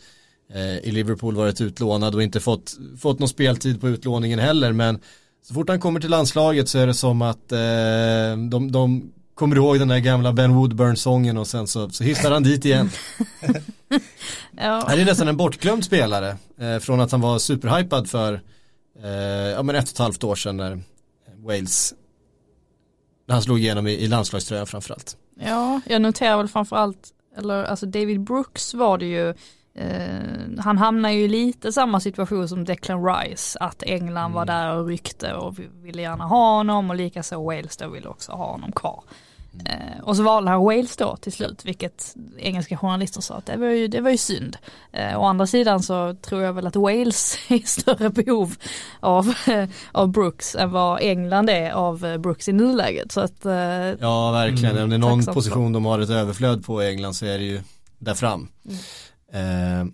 [0.54, 4.72] Eh, i Liverpool varit utlånad och inte fått, fått någon speltid på utlåningen heller.
[4.72, 5.00] Men
[5.44, 9.56] så fort han kommer till landslaget så är det som att eh, de, de kommer
[9.56, 12.90] ihåg den där gamla Ben Woodburn-sången och sen så, så hittar han dit igen.
[14.58, 18.42] Ja, Han är nästan en bortglömd spelare eh, från att han var superhypad för
[19.04, 19.10] eh,
[19.50, 20.84] ja, men ett och ett halvt år sedan när
[21.46, 21.94] Wales
[23.32, 25.18] när han slog igenom i, i landslagströjan framförallt.
[25.40, 29.30] ja, jag noterar väl framförallt, eller alltså David Brooks var det ju,
[29.76, 34.88] eh, han hamnar ju lite samma situation som Declan Rice, att England var där och
[34.88, 38.72] ryckte och vi- ville gärna ha honom och likaså Wales då ville också ha honom
[38.72, 39.04] kvar.
[39.66, 43.58] Eh, och så valde han Wales då till slut, vilket engelska journalister sa att det
[43.58, 44.58] var ju, det var ju synd.
[44.92, 48.56] Eh, å andra sidan så tror jag väl att Wales är i större behov
[49.00, 49.34] av,
[49.92, 53.12] av Brooks än vad England är av eh, Brooks i nuläget.
[53.12, 53.54] Så att, eh,
[54.00, 54.72] Ja, verkligen.
[54.78, 57.38] Mm, Om det är någon position de har ett överflöd på i England så är
[57.38, 57.62] det ju
[58.00, 58.48] där fram.
[59.34, 59.86] Eh,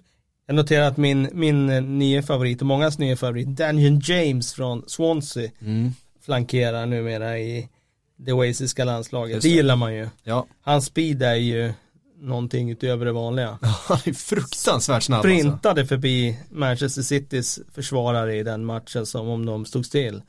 [0.47, 4.83] Jag noterar att min, min eh, nya favorit och mångas nya favorit, Daniel James från
[4.87, 5.91] Swansea, Mm.
[6.25, 7.69] flankerar numera i
[8.17, 9.35] det walesiska landslaget.
[9.35, 9.55] Just Det det.
[9.55, 10.09] gillar man ju.
[10.23, 11.73] Ja, Hans speed är ju
[12.21, 13.57] någonting utöver det vanliga.
[13.61, 15.29] han är fruktansvärt snabb alltså.
[15.39, 20.21] Sprintade förbi Manchester Citys försvarare i den matchen som om de stod still.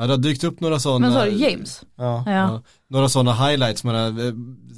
[0.00, 1.82] Ja, det har dykt upp några sådana Men så är det James.
[1.96, 2.24] Ja.
[2.26, 2.32] Ja.
[2.32, 4.26] Ja, några sådana highlights, man har,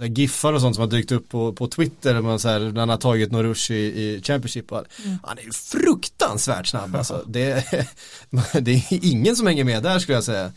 [0.02, 2.58] eh, giffar och sånt som har dykt upp på, på Twitter, där man så här,
[2.60, 4.72] när han har tagit någon rush i, i Championship.
[4.72, 4.88] Och, allt.
[5.22, 7.24] Han är ju fruktansvärt snabb alltså.
[7.26, 7.64] Det,
[8.60, 10.52] det är ingen som hänger med där skulle jag säga.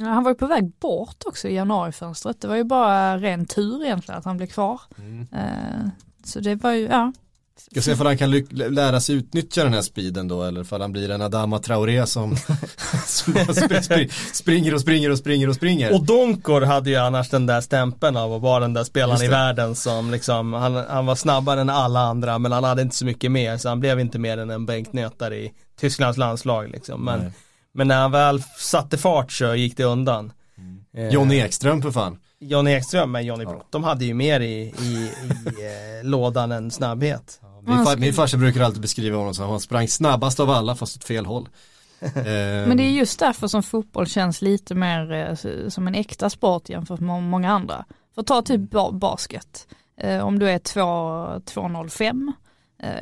[0.00, 2.40] Ja, Han var ju på väg bort också i januarifönstret.
[2.40, 4.80] Det var ju bara ren tur egentligen att han blev kvar.
[5.32, 5.88] Eh,
[6.24, 7.12] Så det var ju, ja.
[7.70, 10.92] Ska se om han kan lära sig utnyttja den här speeden då eller för han
[10.92, 12.36] blir en Adama Traoré som,
[13.06, 15.94] som sp- sp- springer och springer och springer och springer.
[15.94, 19.28] Och Donkor hade ju annars den där stämpeln av att vara den där spelaren i
[19.28, 23.04] världen som liksom, han, han var snabbare än alla andra men han hade inte så
[23.04, 27.04] mycket mer så han blev inte mer än en bänknötare i Tysklands landslag liksom.
[27.04, 27.32] Men, Nej.
[27.74, 30.32] Men när han väl satte fart så gick det undan.
[30.96, 32.18] Eh, Johnny Ekström för fan.
[32.38, 35.10] Johnny Ekström med Johnny Brott, de hade ju mer i, i, i
[36.02, 37.40] eh, lådan än snabbhet.
[37.62, 40.50] Min, Han far, min farsa brukar alltid beskriva honom som att han sprang snabbast av
[40.50, 41.48] alla fast åt fel håll.
[42.14, 46.68] Men det är just därför som fotboll känns lite mer eh, som en äkta sport
[46.68, 47.84] jämfört med må- många andra.
[48.14, 49.66] För ta typ ba- basket.
[50.00, 52.34] Eh, Om du är 2 205, eh,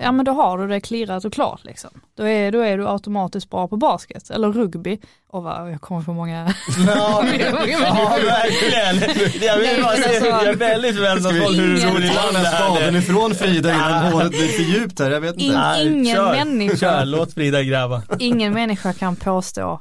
[0.00, 1.90] ja men då har du det klirrat och klart liksom.
[2.16, 4.30] Då är, då är du automatiskt bra på basket.
[4.30, 4.98] Eller rugby.
[5.30, 6.54] Och vad, jag kommer få många
[6.86, 7.24] Ja,
[7.66, 9.16] ja verkligen.
[9.42, 13.34] Jag vill bara se, jag är väldigt förväntansfull hur Ta den det här spaden ifrån
[13.34, 15.44] Frida innan håret blir för djupt här, jag vet inte.
[15.44, 16.76] In- ingen kör, människa.
[16.76, 18.02] Kör, låt Frida gräva.
[18.18, 19.80] Ingen människa kan påstå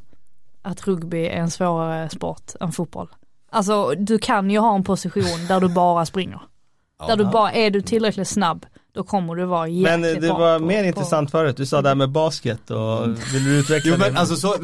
[0.61, 3.07] att rugby är en svårare sport än fotboll.
[3.51, 6.41] Alltså du kan ju ha en position där du bara springer.
[7.07, 8.65] Där du bara, är du tillräckligt snabb,
[8.97, 11.81] då kommer du vara Men jäkligt det var på- mer på- intressant förut, du sa
[11.81, 14.19] det här med basket och vill du utveckla Jo men det?
[14.19, 14.55] alltså så,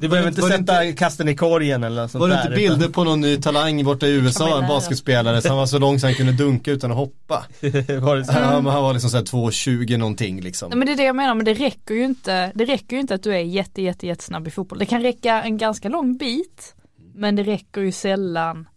[0.00, 3.04] du behöver inte sätta kasten i korgen eller något sånt Var det inte bilder på
[3.04, 6.32] någon ny talang borta i USA, en basketspelare som var så lång så han kunde
[6.32, 7.44] dunka utan att hoppa.
[7.60, 8.32] utan- var det så?
[8.32, 10.68] Han, han var liksom såhär 2,20 någonting liksom.
[10.70, 13.00] Nej, men det är det jag menar, men det räcker ju inte, det räcker ju
[13.00, 14.78] inte att du är jätte, jätte, jättesnabb i fotboll.
[14.78, 16.74] Det kan räcka en ganska lång bit,
[17.14, 18.68] men det räcker ju sällan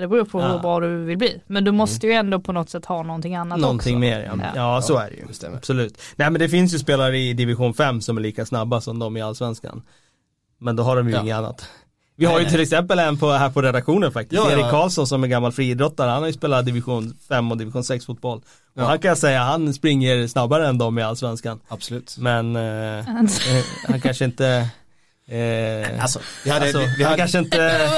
[0.00, 0.52] Det beror på Ja.
[0.52, 1.40] hur bra du vill bli.
[1.46, 4.00] Men du måste ju ändå på något sätt ha någonting annat Någonting också.
[4.00, 4.32] mer ja.
[4.42, 4.50] Ja.
[4.54, 4.82] ja.
[4.82, 5.24] så är det ju.
[5.40, 5.56] det.
[5.56, 5.98] Absolut.
[6.16, 9.16] Nej men det finns ju spelare i division 5 som är lika snabba som de
[9.16, 9.82] i allsvenskan.
[10.58, 11.20] Men då har de ju Ja.
[11.22, 11.68] inget annat.
[12.16, 12.52] Vi har Nej, ju nej.
[12.52, 14.42] till exempel en på, här på redaktionen faktiskt.
[14.42, 14.56] Ja, ja.
[14.58, 16.10] Erik Karlsson som är gammal friidrottare.
[16.10, 18.42] Han har ju spelat division 5 och division 6 fotboll.
[18.76, 21.60] Och han kan jag säga, han springer snabbare än de i allsvenskan.
[21.68, 22.16] Absolut.
[22.18, 24.68] Men eh, eh, han kanske inte
[25.28, 27.56] eh, Alltså, vi hade, alltså, vi, vi han hade, kanske inte.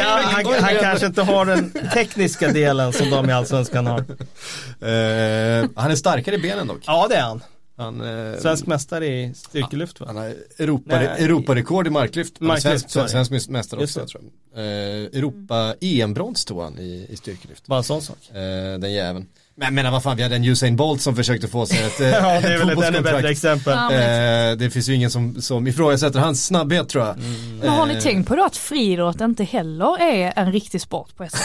[0.00, 3.98] Ja, han, han kanske inte har den tekniska delen som de i allsvenskan har.
[3.98, 6.80] eh, han är starkare i benen dock.
[6.86, 7.42] Ja det är han.
[7.76, 8.00] Han,
[8.32, 10.06] eh, Svensk mästare i styrkelyft va?
[10.06, 11.06] Han har Europa, Nej.
[11.06, 12.40] Europarekord i marklyft.
[12.40, 14.22] Marklyft, svensk, svensk mästare också tror
[14.54, 14.64] jag.
[14.64, 17.66] Eh, Europa EM-brons tog han i, i styrkelyft.
[17.66, 18.16] Bara en sån sak.
[18.30, 19.26] Eh, den jäveln.
[19.58, 22.00] Men jag menar vad fan, vi hade en Usain Bolt som försökte få sig ett,
[22.00, 23.72] eh, Ja det är väl ett ännu bättre exempel.
[23.76, 27.16] Ja, Eh, det finns ju ingen som, som ifrågasätter hans snabbhet tror jag.
[27.60, 31.16] Men har ni Eh, tänkt på då att friidrott inte heller är en riktig sport
[31.16, 31.40] på ett sätt?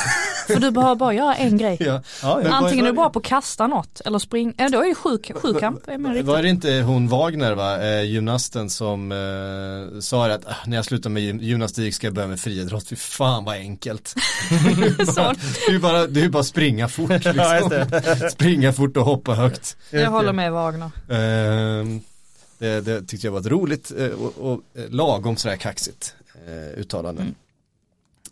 [0.47, 1.77] För du behöver bara göra en grej.
[1.83, 2.01] Ja.
[2.21, 4.95] Ja, Antingen är du bra på att kasta något eller springa, ja, då är det
[4.95, 5.79] sju, sjukamp.
[6.23, 10.85] Var det inte hon Wagner va, eh, gymnasten som eh, sa att ah, när jag
[10.85, 14.13] slutar med gym- gymnastik ska jag börja med friidrott, fy fan vad enkelt.
[14.49, 17.71] Det är ju bara, det är bara springa fort liksom.
[18.31, 19.77] Springa fort och hoppa högt.
[19.89, 20.91] jag håller med Wagner.
[21.09, 22.01] Ehm,
[22.57, 26.15] det, det tyckte jag var ett roligt eh, och, och eh, lagom sådär kaxigt
[26.47, 27.21] eh, uttalande.
[27.21, 27.35] Mm.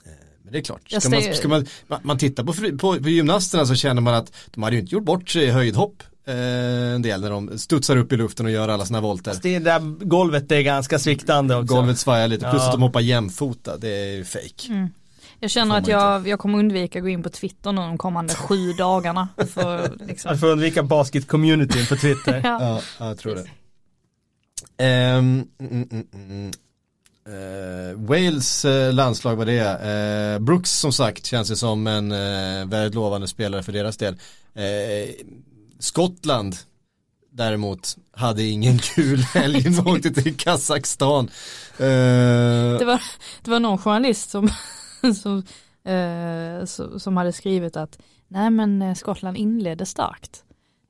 [0.05, 0.11] Eh,
[0.43, 1.65] Men det är klart, ska man, ska man,
[2.03, 5.03] man, tittar på, på, på gymnasterna så känner man att de hade ju inte gjort
[5.03, 8.69] bort sig i höjdhopp eh, en del när de studsar upp i luften och gör
[8.69, 9.35] alla sina volter.
[9.41, 11.75] Det där golvet är ganska sviktande också.
[11.75, 12.65] Golvet svajar lite, plus Ja.
[12.67, 14.67] att de hoppar jämfota, det är ju fake.
[14.69, 14.89] Mm.
[15.43, 18.35] Jag känner att jag, jag kommer undvika att gå in på Twitter nu de kommande
[18.35, 19.27] sju dagarna.
[19.53, 20.31] För, liksom.
[20.31, 22.33] Att få undvika basket-communityn på Twitter.
[22.43, 22.57] ja.
[22.61, 23.45] Ja, ja, jag tror det.
[24.77, 26.51] Ehm, mm, mm, mm.
[27.27, 29.59] Eh, Wales eh, landslag var det.
[29.59, 32.09] Eh, Brooks som sagt känns det som en
[32.69, 34.15] väldigt lovande spelare för deras del.
[35.79, 36.55] Skottland
[37.31, 41.29] däremot hade ingen kul helg, de åkte till Kazakstan.
[41.77, 43.01] Det, var,
[43.41, 44.49] det var någon journalist som,
[45.21, 45.43] som,
[45.93, 46.65] eh,
[46.99, 50.43] som, hade skrivit att nej men eh, Skottland inledde starkt.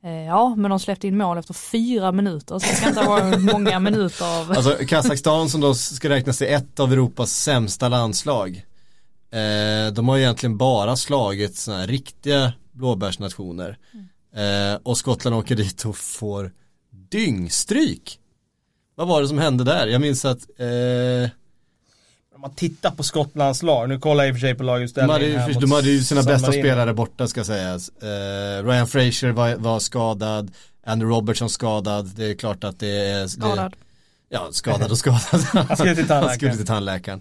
[0.04, 3.38] Eh, ja men de släppte in mål efter fyra minuter så det ska inte vara
[3.52, 8.66] många minuter av Alltså Kazakstan som då ska räknas till ett av Europas sämsta landslag.
[9.32, 13.78] Eh, de har egentligen bara slagit sådana här riktiga blåbärsnationer.
[14.34, 16.52] Eh, och Skottland åker dit och får
[16.90, 18.18] dyngstryk.
[18.94, 19.86] Vad var det som hände där?
[19.86, 21.30] Jag minns att eh,
[22.42, 25.22] man tittar på Skottlands lag, nu kollar jag i och för sig på de, lagutställningen
[25.22, 26.62] hade, här ju- de hade ju sina bästa Marino.
[26.62, 27.88] spelare borta ska sägas.
[27.88, 30.50] Eh, Ryan Fraser var, var skadad,
[30.86, 32.06] Andrew Robertson skadad.
[32.16, 33.20] Det är klart att det är...
[33.22, 33.74] Det, Skadad.
[34.28, 35.20] Ja, skadad och skadad.
[35.68, 36.30] Han skulle till tandläkaren.
[36.38, 37.20] Skulle till tandläkaren.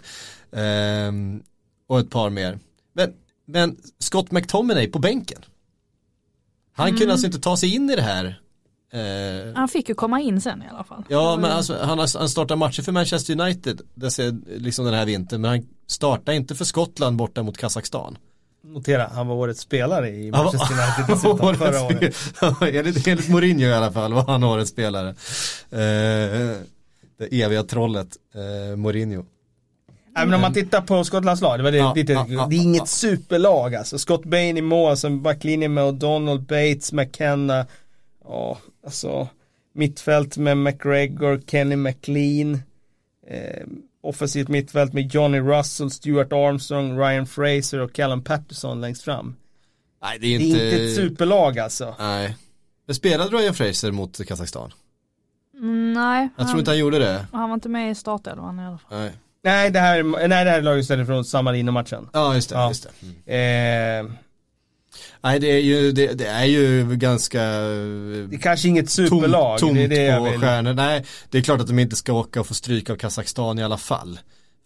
[0.55, 1.43] Ehm,
[1.87, 2.59] och ett par mer.
[2.93, 3.13] Men,
[3.47, 5.41] men Scott McTominay på bänken.
[6.73, 6.99] Han Mm.
[6.99, 8.39] kunde alltså inte ta sig in i det här.
[8.93, 11.03] Eh, Han fick ju komma in sen i alla fall.
[11.07, 14.93] ja, men alltså, han, har, han startar matcher för Manchester United det ser, liksom den
[14.93, 15.41] här vintern.
[15.41, 18.17] Men han startar inte för Skottland borta mot Kazakstan.
[18.63, 22.15] Notera, han var årets spelare i Manchester United dessutom förra året.
[22.75, 25.09] enligt, enligt Mourinho i alla fall var han årets spelare.
[25.69, 26.57] Eh,
[27.17, 29.25] det eviga trollet eh, Mourinho.
[30.15, 32.47] Nej men om man tittar på Skottlands lag, det, var det, Ja, lite, ja, ja,
[32.49, 32.85] det är inget ja.
[32.85, 33.97] superlag alltså.
[33.97, 37.65] Scott Bain i mål, som backlinje med O'Donnell, Bates, McKenna,
[38.23, 39.27] ja alltså
[39.73, 42.53] mittfält med McGregor, Kenny McLean,
[43.27, 43.67] eh,
[44.01, 49.35] offensivt mittfält med Johnny Russell, Stuart Armstrong, Ryan Fraser och Callum Patterson längst fram.
[50.03, 51.95] Nej, det är Det är inte, inte ett superlag alltså.
[51.99, 52.37] Nej.
[52.85, 54.71] Men spelade Ryan Fraser mot Kazakstan?
[55.57, 57.25] Mm, Nej, Jag tror han, inte han gjorde det.
[57.31, 58.99] han var inte med i startelvan i alla fall.
[58.99, 59.11] Nej.
[59.43, 62.09] Nej det här, är- nej, det här är lagutställning från San Marino-matchen.
[62.13, 62.55] Ja, just det.
[62.55, 62.67] Ja.
[62.67, 63.07] Just det.
[63.35, 64.05] Mm.
[64.07, 64.11] Eh,
[65.21, 69.59] Nej, det är ju, det, det är ju ganska det är kanske inget tomt, superlag.
[69.59, 70.39] tomt det är det på vill.
[70.39, 70.73] stjärnor.
[70.73, 73.63] Nej, det är klart att de inte ska åka och få stryk av Kazakstan i
[73.63, 74.19] alla fall.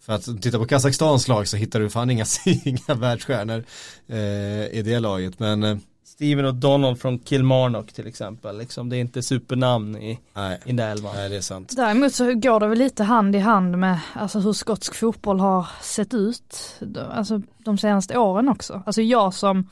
[0.06, 2.24] För att titta på Kazakstans lag så hittar du fan inga,
[2.64, 3.64] inga världsstjärnor
[4.08, 5.38] eh, i det laget.
[5.38, 8.58] Men eh, Steven O'Donnell från Kilmarnock till exempel.
[8.58, 11.16] Liksom, det är inte supernamn i, nej, i den där elvan.
[11.16, 11.72] nej, det är sant.
[11.76, 15.66] Däremot så går det väl lite hand i hand med alltså, hur skotsk fotboll har
[15.82, 18.82] sett ut alltså, de senaste åren också.
[18.86, 19.70] Alltså jag som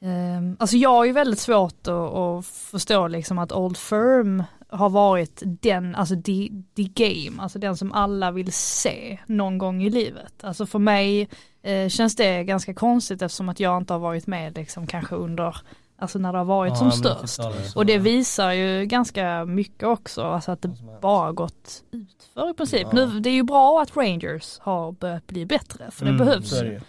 [0.00, 4.88] ehm, Alltså jag har ju väldigt svårt att, att förstå liksom att Old Firm har
[4.90, 9.90] varit den, alltså the, the game, alltså den som alla vill se någon gång i
[9.90, 10.44] livet.
[10.44, 11.28] Alltså för mig
[11.62, 15.56] eh, känns det ganska konstigt eftersom att jag inte har varit med liksom kanske under,
[15.98, 17.40] alltså när det har varit som störst.
[17.76, 20.70] Och det visar ju ganska mycket också, alltså att det
[21.02, 22.82] bara gått utför i princip.
[22.82, 22.88] Ja.
[22.92, 26.50] Nu, det är ju bra att Rangers har börjat bli bättre, för det Mm, behövs.
[26.50, 26.80] det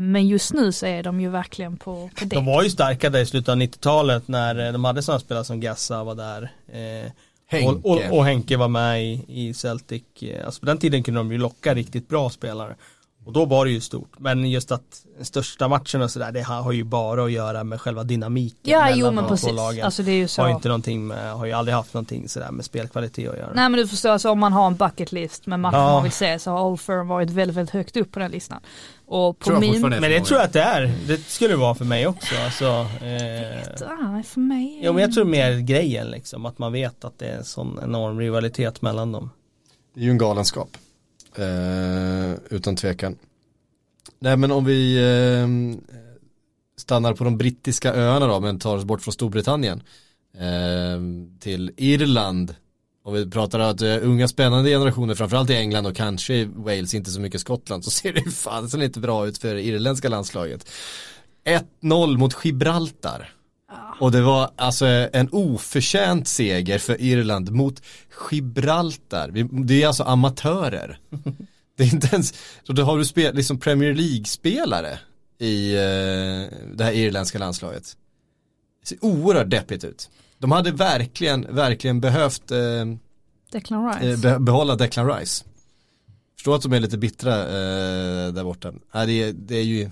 [0.00, 2.36] Men just nu så är de ju verkligen på, på det.
[2.36, 5.44] De var ju starka där i slutet av 90-talet när eh, de hade sådana spelare
[5.44, 6.42] som Gassa var där.
[6.72, 7.10] Eh,
[7.48, 7.68] Henke.
[7.68, 10.02] Och, och, och Henke var med i, i Celtic.
[10.22, 12.74] Eh, Alltså på den tiden kunde de ju locka riktigt bra spelare.
[13.24, 14.12] Och då var det ju stort.
[14.18, 18.04] Men just att största matchen och sådär, det har ju bara att göra med själva
[18.04, 19.52] dynamiken Ja, mellan jo de men två precis.
[19.52, 19.84] lagen.
[19.84, 20.42] Alltså det är ju så.
[20.42, 23.50] har ju inte någonting med, har ju aldrig haft någonting sådär med spelkvalitet att göra.
[23.54, 25.92] Nej men du förstår, alltså om man har en bucket list med matcher Ja.
[25.92, 28.60] man vill se så har Old Firm varit väldigt, väldigt högt upp på den listan.
[29.12, 29.80] Och på Tror min...
[29.80, 30.94] Men det tror jag att det är.
[31.06, 32.34] Det skulle det vara för mig också.
[32.44, 32.64] Alltså,
[33.04, 34.80] eh, Ah, för mig...
[34.82, 36.46] ja, men jag tror mer grejen liksom.
[36.46, 39.30] Att man vet att det är en sån enorm rivalitet mellan dem.
[39.94, 40.68] Det är ju en galenskap.
[41.36, 43.16] Eh, utan tvekan.
[44.18, 45.48] Nej men om vi eh,
[46.76, 49.82] stannar på de brittiska öarna då, men tar oss bort från Storbritannien.
[50.34, 51.00] Eh,
[51.40, 52.54] till Irland.
[53.02, 56.94] Om vi pratar att eh, unga spännande generationer, framförallt i England och kanske i Wales,
[56.94, 60.70] inte så mycket Skottland, så ser det fan inte bra ut för det irländska landslaget.
[61.82, 63.32] 1-0 mot Gibraltar.
[64.00, 67.82] Och det var alltså en oförtjänt seger för Irland mot
[68.30, 69.30] Gibraltar.
[69.64, 70.98] Det är alltså amatörer.
[71.76, 74.98] Det är inte ens, så då har du spel, liksom Premier League-spelare
[75.38, 77.96] i eh, det här irländska landslaget.
[78.80, 80.10] Det ser oerhört deppigt ut.
[80.40, 82.58] De hade verkligen, verkligen behövt eh,
[83.52, 84.16] Declan eh, Rice.
[84.22, 85.44] be, behålla Declan Rice.
[86.36, 88.72] Förstår att de är lite bittra eh, där borta.
[88.94, 89.90] Nej, det, är, det, är ju,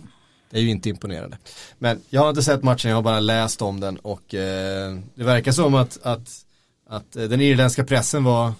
[0.50, 1.38] det är ju inte imponerande.
[1.78, 5.24] Men jag har inte sett matchen, jag har bara läst om den och eh, det
[5.24, 6.28] verkar som att, att,
[6.88, 8.52] att eh, den irländska pressen var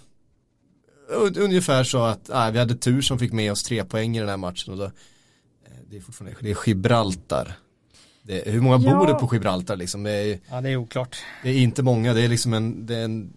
[1.11, 4.21] un- ungefär så att ah, vi hade tur som fick med oss tre poäng i
[4.21, 4.73] den här matchen.
[4.73, 4.91] Och då, eh,
[5.91, 7.59] det är fortfarande det är Gibraltar.
[8.29, 8.99] Det hur många Ja.
[8.99, 10.03] bor det på Gibraltar liksom?
[10.03, 11.17] Det är, Ja det är oklart.
[11.43, 13.33] det är inte många, det är liksom en, det är en,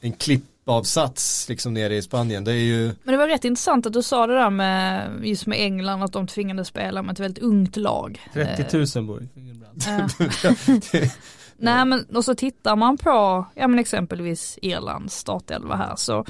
[0.00, 2.44] en klippavsats liksom nere i Spanien.
[2.44, 5.46] Det är ju, Men det var rätt intressant att du sa det där med just
[5.46, 8.20] med England att de tvingades spela med ett väldigt ungt lag.
[8.32, 11.08] 30 000 bor i Gibraltar.
[11.60, 16.24] Nej men och så tittar man på, ja men exempelvis Irlands startelva här så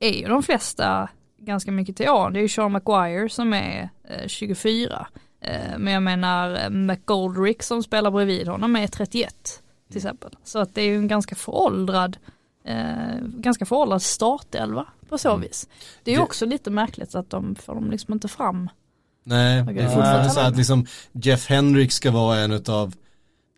[0.00, 1.08] är ju de flesta
[1.40, 2.32] ganska mycket till åren.
[2.32, 5.06] Det är ju Sean Maguire som är eh, 24.
[5.40, 10.36] Eh, men jag menar eh, McGoldrick som spelar bredvid honom är 31 till exempel.
[10.44, 12.16] Så att det är ju en ganska föråldrad,
[12.64, 15.68] eh, ganska föråldrad startelva på så vis.
[16.04, 18.70] Det är ju också lite märkligt att de får de liksom inte fram.
[19.24, 19.74] nej, Okej.
[19.74, 22.94] det är fortfarande så att liksom Jeff Hendrick ska vara en utav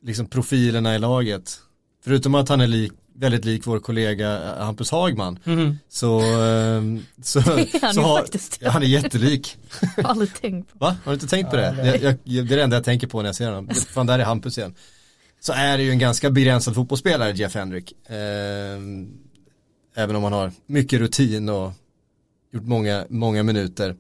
[0.03, 1.59] liksom profilerna i laget.
[2.05, 5.39] Förutom att han är lik, väldigt lik vår kollega Hampus Hagman.
[5.45, 5.79] Mhm.
[5.89, 7.41] Så, ehm, så,
[7.83, 8.27] han så har,
[8.61, 9.59] ja, han är jättelik.
[9.97, 10.79] Jag har aldrig tänkt på.
[10.79, 10.97] Va?
[11.05, 11.77] Har du inte tänkt på det?
[11.85, 13.69] Jag, jag, det är det enda jag tänker på när jag ser honom.
[13.75, 14.75] Fan, där är Hampus igen.
[15.41, 17.93] Så är det ju en ganska begränsad fotbollsspelare, Jeff Hendrick.
[18.09, 19.13] Ehm,
[19.95, 21.73] även om han har mycket rutin och
[22.53, 23.97] gjort många, många minuter.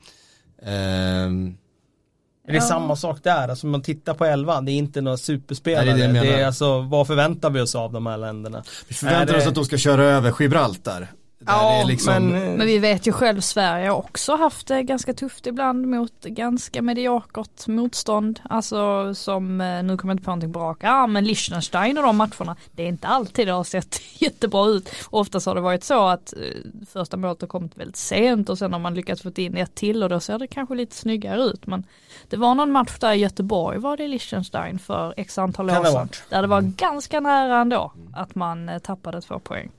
[2.51, 2.69] Men det är Ja.
[2.69, 5.85] samma sak där, alltså man tittar på elvan, det är inte några superspelare.
[5.85, 8.63] Nej, det är det det, är alltså, vad förväntar vi oss av de här länderna?
[8.89, 11.09] vi förväntar Är det- oss att de ska köra över Gibraltar.
[11.47, 14.67] Ja, det är liksom, men, eh, Men vi vet ju själv Sverige har också haft
[14.67, 18.41] det ganska tufft ibland mot ganska mediokert motstånd.
[18.45, 22.17] Alltså som, eh, nu kommer jag inte på någonting rak ja men Liechtenstein och de
[22.17, 24.91] matcherna, det är inte alltid det har sett jättebra ut.
[25.11, 28.73] Oftast har det varit så att eh, första målet har kommit väldigt sent och sen
[28.73, 31.67] har man lyckats få in ett till och då ser det kanske lite snyggare ut.
[31.67, 31.87] Men
[32.29, 35.85] det var någon match där i Göteborg var det i Liechtenstein för x antal år
[35.85, 36.09] sedan.
[36.29, 39.71] Där det var ganska nära ändå att man eh, tappade två poäng.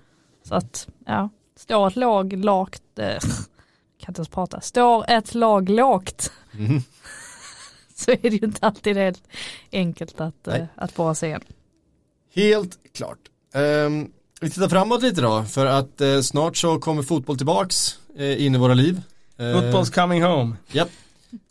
[0.44, 1.30] Så att, ja,
[1.62, 3.08] står ett lag lagt, eh,
[4.00, 6.84] kan inte ens prata, står ett lag lågt Mhm.
[7.96, 9.24] så är det ju inte alltid helt
[9.72, 11.38] enkelt att, eh, att bara se.
[12.34, 13.18] Helt klart.
[13.54, 18.46] Ehm, vi tittar framåt lite då, för att eh, snart så kommer fotboll tillbaks eh,
[18.46, 19.02] in i våra liv.
[19.38, 20.56] Eh, Football's coming home.
[20.72, 20.90] Japp.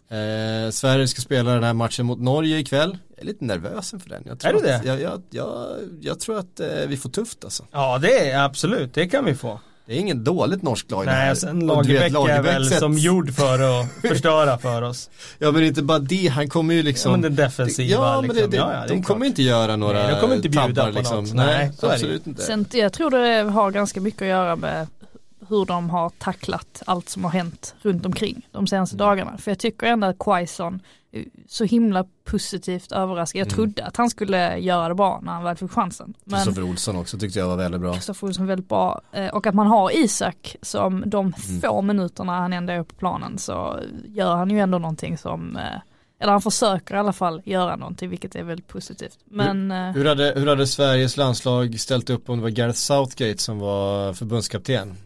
[0.09, 2.99] Eh, Sverige ska spela den här matchen mot Norge ikväll.
[3.11, 4.23] Jag är lite nervös inför den.
[4.27, 4.89] Jag tror Är du att, det?
[4.89, 7.65] Jag, jag, jag, jag tror att eh, vi får tufft alltså.
[7.71, 9.61] Ja det är absolut, det kan vi få.
[9.91, 11.27] Det är ingen dåligt norskt lag det här.
[11.27, 15.11] Nej, sen Lagerbäck är väl Lagerbäck som gjord för att förstöra för oss.
[15.39, 18.29] Ja men inte bara det, han kommer ju liksom Ja, men den defensiva Ja men
[18.29, 18.51] det, liksom.
[18.51, 19.07] det, ja, ja, det är de klart.
[19.07, 21.25] kommer inte göra några Nej, de kommer inte bjuda tabbar på liksom.
[21.25, 21.35] något.
[21.35, 22.43] Nej, så absolut inte.
[22.43, 24.87] Sen, jag tror det har ganska mycket att göra med
[25.49, 29.07] hur de har tacklat allt som har hänt runt omkring de senaste Mm.
[29.07, 29.39] dagarna.
[29.39, 30.81] För jag tycker ändå att Quaison
[31.49, 33.41] så himla positivt överraskad.
[33.41, 33.55] Jag Mm.
[33.57, 36.15] trodde att han skulle göra det bra när han väl fick chansen.
[36.31, 37.95] Kristoffer Olsson också tyckte jag var väldigt bra.
[37.95, 39.01] Kristoffer Olsson väldigt bra.
[39.13, 41.61] Eh, Och att man har Isak som de Mm.
[41.61, 45.63] få minuterna han ändå är på planen så gör han ju ändå någonting som, eh,
[46.21, 49.19] eller han försöker i alla fall göra någonting vilket är väldigt positivt.
[49.25, 53.39] Men eh, Hur hade, hur hade Sveriges landslag ställt upp om det var Gareth Southgate
[53.39, 54.97] som var förbundskapten?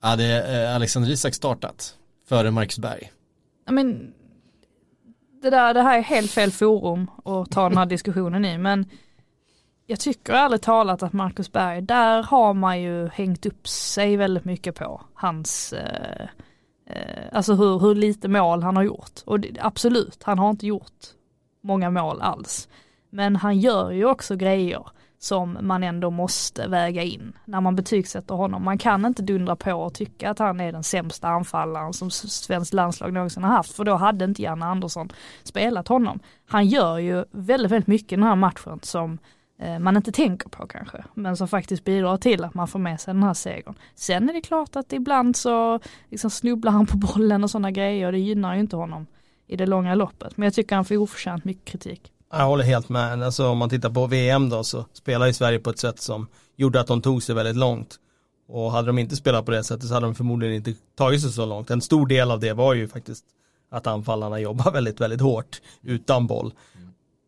[0.00, 1.94] Hade Alexander Isak startat
[2.28, 3.12] före Marcus Berg?
[3.70, 4.12] Men,
[5.42, 8.86] det, där, det här är helt fel forum att ta den här diskussionen i men
[9.90, 14.44] jag tycker ärligt talat att Marcus Berg, där har man ju hängt upp sig väldigt
[14.44, 16.28] mycket på hans, eh,
[16.86, 19.20] eh, alltså hur, hur lite mål han har gjort.
[19.24, 21.06] Och det, absolut, han har inte gjort
[21.60, 22.68] många mål alls.
[23.10, 24.86] Men han gör ju också grejer
[25.18, 28.64] som man ändå måste väga in när man betygsätter honom.
[28.64, 32.72] Man kan inte dundra på och tycka att han är den sämsta anfallaren som svenskt
[32.72, 35.08] landslag någonsin har haft, för då hade inte Janne Andersson
[35.42, 36.20] spelat honom.
[36.46, 39.18] Han gör ju väldigt, väldigt mycket i den här matchen som
[39.60, 43.00] eh, man inte tänker på kanske, men som faktiskt bidrar till att man får med
[43.00, 43.74] sig den här segern.
[43.94, 48.06] Sen är det klart att ibland så liksom snubblar han på bollen och sådana grejer
[48.06, 49.06] och det gynnar ju inte honom
[49.46, 50.36] i det långa loppet.
[50.36, 52.12] Men jag tycker han får oförtjänt mycket kritik.
[52.30, 53.22] Jag håller helt med.
[53.22, 56.26] Alltså om man tittar på VM då så spelar ju Sverige på ett sätt som
[56.56, 57.96] gjorde att de tog sig väldigt långt.
[58.48, 61.32] Och hade de inte spelat på det sättet så hade de förmodligen inte tagit sig
[61.32, 61.70] så långt.
[61.70, 63.24] En stor del av det var ju faktiskt
[63.70, 66.52] att anfallarna jobbar väldigt, väldigt hårt utan boll.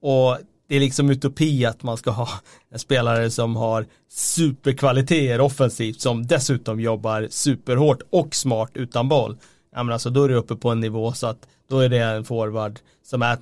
[0.03, 0.39] Och
[0.69, 2.29] det är liksom utopi att man ska ha
[2.71, 9.37] en spelare som har superkvaliteter offensivt som dessutom jobbar superhårt och smart utan boll.
[9.73, 11.99] Ja men alltså då är det uppe på en nivå så att då är det
[11.99, 13.39] en forward som är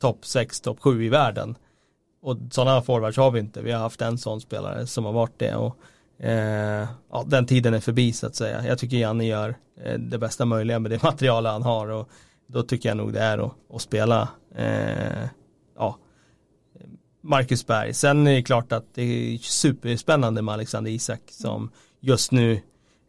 [0.00, 1.56] topp 6, topp 7 i världen.
[2.22, 3.62] Och sådana forwards har vi inte.
[3.62, 5.76] Vi har haft en sån spelare som har varit det och
[6.18, 8.66] eh, ja, den tiden är förbi så att säga.
[8.66, 12.10] Jag tycker Janne gör eh, det bästa möjliga med det material han har och
[12.46, 15.28] då tycker jag nog det är att, att spela eh,
[15.76, 15.98] ja,
[17.20, 17.94] Marcus Berg.
[17.94, 21.70] Sen är det klart att det är superspännande med Alexander Isak som
[22.00, 22.60] just nu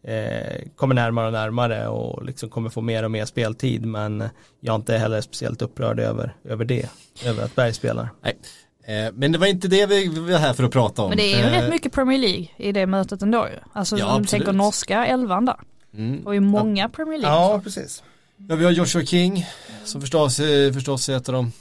[0.08, 4.24] eh, kommer närmare och närmare och liksom kommer få mer och mer speltid men
[4.60, 6.90] jag är inte heller speciellt upprörd över, över det,
[7.26, 8.10] över att Berg spelar.
[8.22, 8.38] Nej.
[8.84, 11.10] Eh, men det var inte det vi var här för att prata om.
[11.10, 13.60] Men det är ju Eh, rätt mycket Premier League i det mötet ändå ju.
[13.74, 15.60] Alltså Ja, om du tänker norska elvan där.
[15.94, 16.28] Mm.
[16.28, 17.60] Och ju många Premier League.
[17.60, 18.04] precis.
[18.50, 19.46] Ja, vi har Joshua King
[19.84, 21.52] som förstås, eh, förstås är ett av de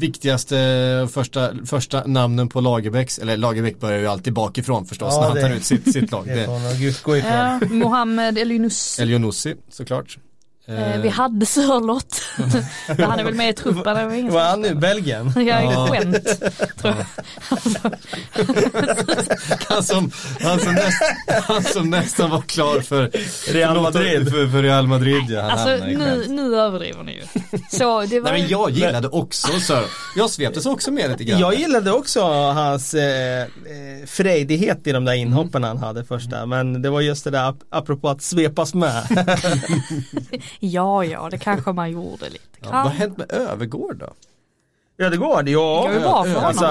[0.00, 0.56] viktigaste
[1.02, 5.28] och första, första namnen på Lagerbäcks, eller Lagerbäck börjar ju alltid bakifrån förstås Ja, när
[5.28, 6.26] han tar ut sitt, sitt lag.
[6.26, 7.32] Det får är man utgå ifrån.
[7.32, 8.98] Ja, Mohammed Eliounous.
[9.00, 10.18] Elionussi såklart.
[10.70, 12.22] Eh, vi hade Sörlott.
[13.06, 13.82] han är väl med i truppen.
[13.84, 15.32] Var Var han nu Belgien?
[15.36, 15.88] Jag är Ja.
[15.90, 16.40] skämt,
[16.80, 17.06] tror jag.
[19.68, 20.10] Han som,
[20.40, 21.02] han, som näst,
[21.48, 23.10] han som nästan var klar för
[23.52, 24.30] Real Madrid.
[24.30, 27.22] För, för Real Madrid ja, han Alltså nu, nu överdriver ni ju.
[27.78, 29.82] Så det var Nej men jag gillade också så
[30.16, 32.20] Jag sveptes också med lite grann Jag gillade också
[32.52, 33.46] hans eh, eh,
[34.06, 36.06] frejdighet i de där inhoppen han hade Mm.
[36.06, 39.02] första men det var just det där ap- apropå att svepas med.
[40.60, 42.44] Ja, ja, det kanske man gjorde lite.
[42.60, 44.12] ja, Vad har hänt med Övergård då?
[45.04, 45.86] Ödegård, ja.
[45.88, 46.44] Det går ju bra för honom.
[46.44, 46.66] Alltså.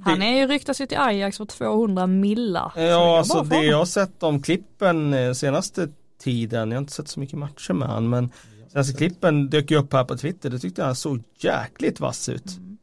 [0.00, 2.70] Han är ju ryktas ju till Ajax för 200 millar.
[2.74, 5.88] Så det går Ja, alltså det jag har sett om klippen eh, senaste
[6.20, 8.30] tiden, jag har inte sett så mycket matcher med han men
[8.72, 12.28] senaste klippen dök ju upp här på Twitter, det tyckte jag han såg jäkligt vass
[12.28, 12.56] ut.
[12.56, 12.78] Mm.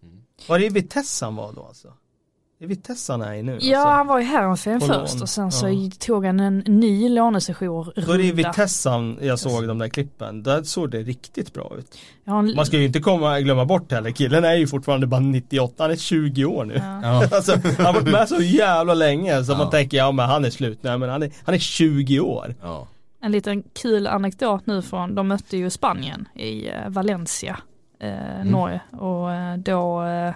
[0.47, 1.93] Var det i Vitesse han var då alltså?
[2.59, 3.89] Det är Vitesse han är i nu Ja, alltså.
[3.89, 5.21] han var ju här sen På först lån.
[5.21, 5.89] och sen så Ja.
[5.99, 7.91] tog han en ny lånesession.
[7.95, 11.53] Då är det i Vitesse han, jag såg de där klippen, där såg det riktigt
[11.53, 11.97] bra ut.
[12.23, 15.19] Ja, han, Man ska ju inte komma, glömma bort heller, killen är ju fortfarande bara
[15.19, 16.73] 98, han är 20 år nu.
[17.03, 17.23] ja.
[17.31, 19.57] Alltså, han har varit med så jävla länge så Ja.
[19.57, 22.55] man tänker ja men han är slut, nej men han är, han är 20 år.
[22.61, 22.87] Ja.
[23.21, 27.57] En liten kul anekdot nu från, de mötte ju Spanien i eh, Valencia,
[27.99, 28.47] eh, Mm.
[28.47, 30.33] Norge och eh, då eh, eh,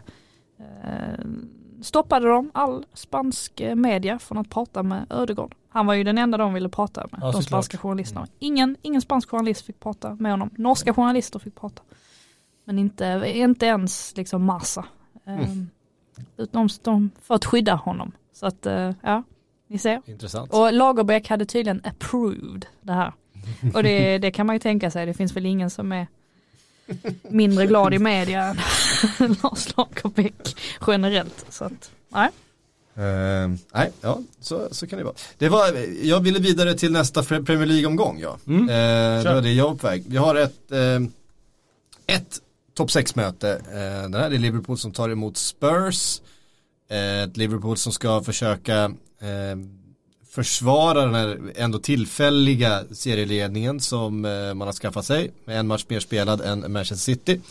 [1.82, 5.55] stoppade de all spansk eh, media från att prata med Ödegård.
[5.69, 8.27] Han var ju den enda de ville prata med, Ja, de spanska journalisterna.
[8.39, 11.82] Ingen, ingen spansk journalist fick prata med honom, norska journalister fick prata.
[12.65, 14.86] Men inte, inte ens liksom massa.
[15.25, 15.69] Mm.
[16.38, 18.11] Utom de, för att skydda honom.
[18.34, 19.23] Så att, eh, ja,
[19.67, 20.01] ni ser.
[20.05, 20.53] Intressant.
[20.53, 23.13] Och Lagerbäck hade tydligen approved det här.
[23.73, 26.07] Och det, det kan man ju tänka sig, det finns väl ingen som är
[27.30, 28.56] mindre glad i media
[29.20, 30.56] än Lars Lagerbäck
[30.88, 31.46] generellt.
[31.50, 32.30] Så att, nej.
[32.96, 35.16] Eh, nej, ja, så, så kan det vara.
[35.38, 38.38] Det var, jag ville vidare till nästa Pre- Premier League-omgång ja.
[38.48, 38.70] Mm.
[38.70, 40.04] Eh, det var det jag var på väg.
[40.08, 41.00] Vi har ett, eh,
[42.18, 42.40] ett
[42.74, 43.52] topp 6-möte.
[43.52, 46.22] Eh, det här är Liverpool som tar emot Spurs.
[46.90, 48.92] Ett Liverpool som ska försöka
[50.44, 55.86] försvara den här ändå tillfälliga serieledningen som eh, man har skaffat sig med en match
[55.88, 57.42] mer spelad än Manchester City.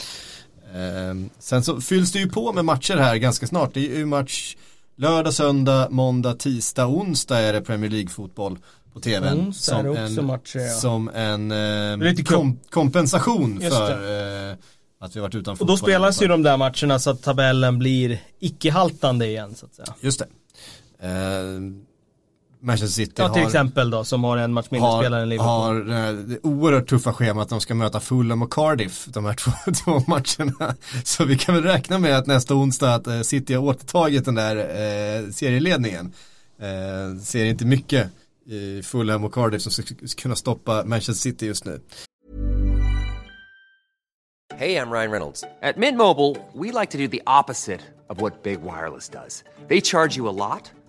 [0.74, 3.74] Eh, sen så fylls det ju på med matcher här ganska snart.
[3.74, 4.56] Det är ju match
[4.96, 8.58] lördag, söndag, måndag, tisdag, onsdag är det Premier League-fotboll
[8.92, 9.38] på tvn.
[9.38, 10.74] Onsdag också en, matcher, ja.
[10.74, 14.56] som en eh, Lite kom- kom, kompensation för eh,
[15.00, 15.78] att vi varit utan Och då fotboll.
[15.78, 19.94] spelas ju de där matcherna så att tabellen blir icke-haltande igen så att säga.
[20.00, 20.26] Just det.
[21.06, 21.87] Eh,
[22.60, 25.28] Manchester City Ja till har, exempel då som har en match mindre har, spelare än
[25.28, 25.50] Liverpool.
[25.50, 27.48] har eh, det oerhört tuffa schemat.
[27.48, 30.74] De ska möta Fulham och Cardiff, de här två, två matcherna.
[31.04, 34.34] Så vi kan väl räkna med att nästa onsdag att eh, City har återtagit den
[34.34, 36.12] där eh, serieledningen.
[36.60, 38.10] Eh, ser inte mycket
[38.46, 41.80] i Fulham och Cardiff som ska kunna stoppa Manchester City just nu.
[44.56, 45.44] Hey, I'm Ryan Reynolds.
[45.62, 49.44] At Mint Mobile, we like to do the opposite of what Big Wireless does.
[49.68, 50.72] They charge you a lot,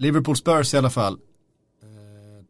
[0.00, 1.12] Liverpool Spurs i alla fall.
[1.82, 2.44] Eh,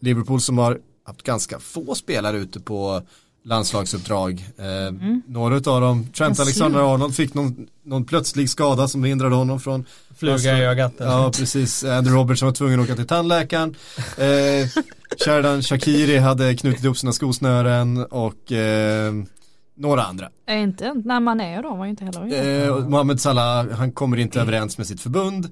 [0.00, 3.02] Liverpool som har haft ganska få spelare ute på
[3.44, 4.44] landslagsuppdrag.
[4.58, 4.94] Eh,
[5.26, 9.84] Några av dem, Trent En Alexander-Arnold fick någon, någon plötslig skada som hindrade honom från
[10.16, 11.00] Fluga i ögat.
[11.00, 11.10] eller?
[11.10, 13.74] Ja precis, Andrew Robertson var tvungen att åka till tandläkaren.
[14.18, 14.68] Eh,
[15.24, 19.12] Sheridan Shakiri hade knutit ihop sina skosnören och eh,
[19.74, 20.28] några andra.
[20.46, 24.16] Är inte, när man är då var ju inte heller Eh, Mohamed Salah, han kommer
[24.16, 25.48] inte överens med sitt förbund.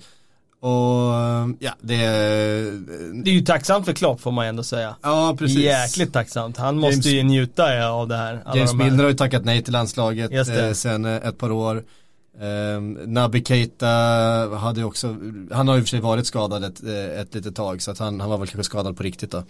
[0.60, 0.70] Och
[1.58, 2.62] ja, det är...
[3.24, 4.96] Det är ju tacksamt för Klopp får man ändå säga.
[5.02, 5.58] Ja, precis.
[5.58, 6.56] Jäkligt tacksamt.
[6.56, 8.42] Han måste James- ju njuta av det här.
[8.54, 8.84] James de här.
[8.84, 11.84] Milner har ju tackat nej till landslaget eh, sen eh, ett par år.
[12.40, 13.86] Eh, Naby Keita
[14.56, 15.16] hade ju också,
[15.52, 18.20] han har ju för sig varit skadad ett, eh, ett litet tag så att han,
[18.20, 19.38] han var väl kanske skadad på riktigt då.
[19.38, 19.44] Eh,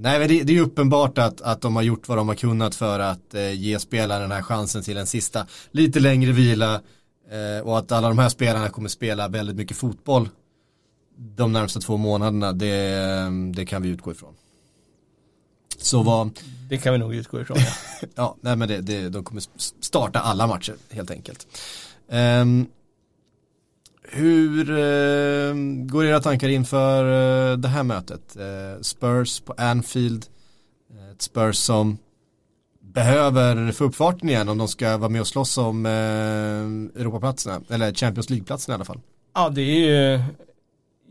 [0.00, 2.34] nej men det, det är ju uppenbart att, att de har gjort vad de har
[2.34, 6.80] kunnat för att eh, ge spelaren den här chansen till en sista lite längre vila
[7.30, 10.28] eh, och att alla de här spelarna kommer spela väldigt mycket fotboll
[11.16, 13.00] de närmsta två månaderna det,
[13.54, 14.34] det kan vi utgå ifrån.
[15.78, 16.30] Så vad,
[16.68, 17.56] Det kan vi nog utgå ifrån.
[17.60, 17.66] Ja.
[18.14, 19.42] Ja, nej men det, det, de kommer
[19.80, 21.46] starta alla matcher helt enkelt.
[22.08, 22.66] Ehm,
[24.02, 25.54] hur eh,
[25.86, 27.04] går era tankar inför
[27.52, 28.36] eh, det här mötet?
[28.36, 30.26] Eh, Spurs på Anfield,
[30.94, 31.98] Eh, ett Spurs som
[32.94, 37.60] behöver få upp farten igen om de ska vara med och slåss om eh, Europaplatserna,
[37.70, 39.00] eller Champions League-platserna i alla fall.
[39.34, 40.20] Ja, det är ju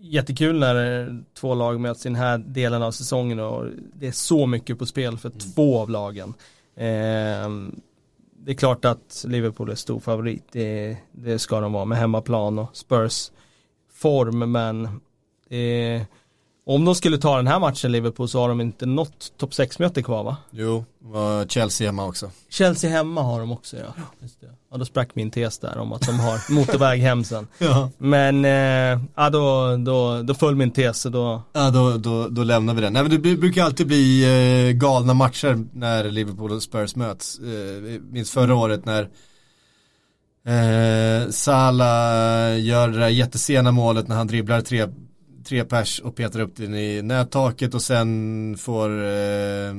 [0.01, 4.45] jättekul när två lag möts i den här delen av säsongen och det är så
[4.45, 6.34] mycket på spel för två av lagen.
[6.75, 7.49] Eh,
[8.45, 12.59] det är klart att Liverpool är stor favorit, det, det ska de vara med hemmaplan
[12.59, 13.31] och Spurs
[13.93, 15.01] form men
[15.49, 16.05] det
[16.66, 20.03] om de skulle ta den här matchen Liverpool så har de inte nått topp 6-möte
[20.03, 20.38] kvar va?
[20.51, 22.32] Jo, var Chelsea hemma också.
[22.49, 23.93] Chelsea hemma har de också ja.
[24.20, 24.47] Det.
[24.72, 27.47] Ja då sprack min tes där om att de har motorväg hem sen.
[27.57, 27.89] Ja.
[27.97, 32.43] Men eh, ja, då, då, då föll min tes så då Ja, då, då, då
[32.43, 32.93] lämnar vi den.
[32.93, 34.24] Nej, men det brukar alltid bli
[34.70, 37.39] eh, galna matcher när Liverpool och Spurs möts.
[37.39, 39.01] Eh, minns förra året när
[40.45, 44.88] eh, Salah gör det där jättesena målet när han dribblar tre,
[45.43, 49.73] tre pers och petar upp den i nättaket och sen får eh,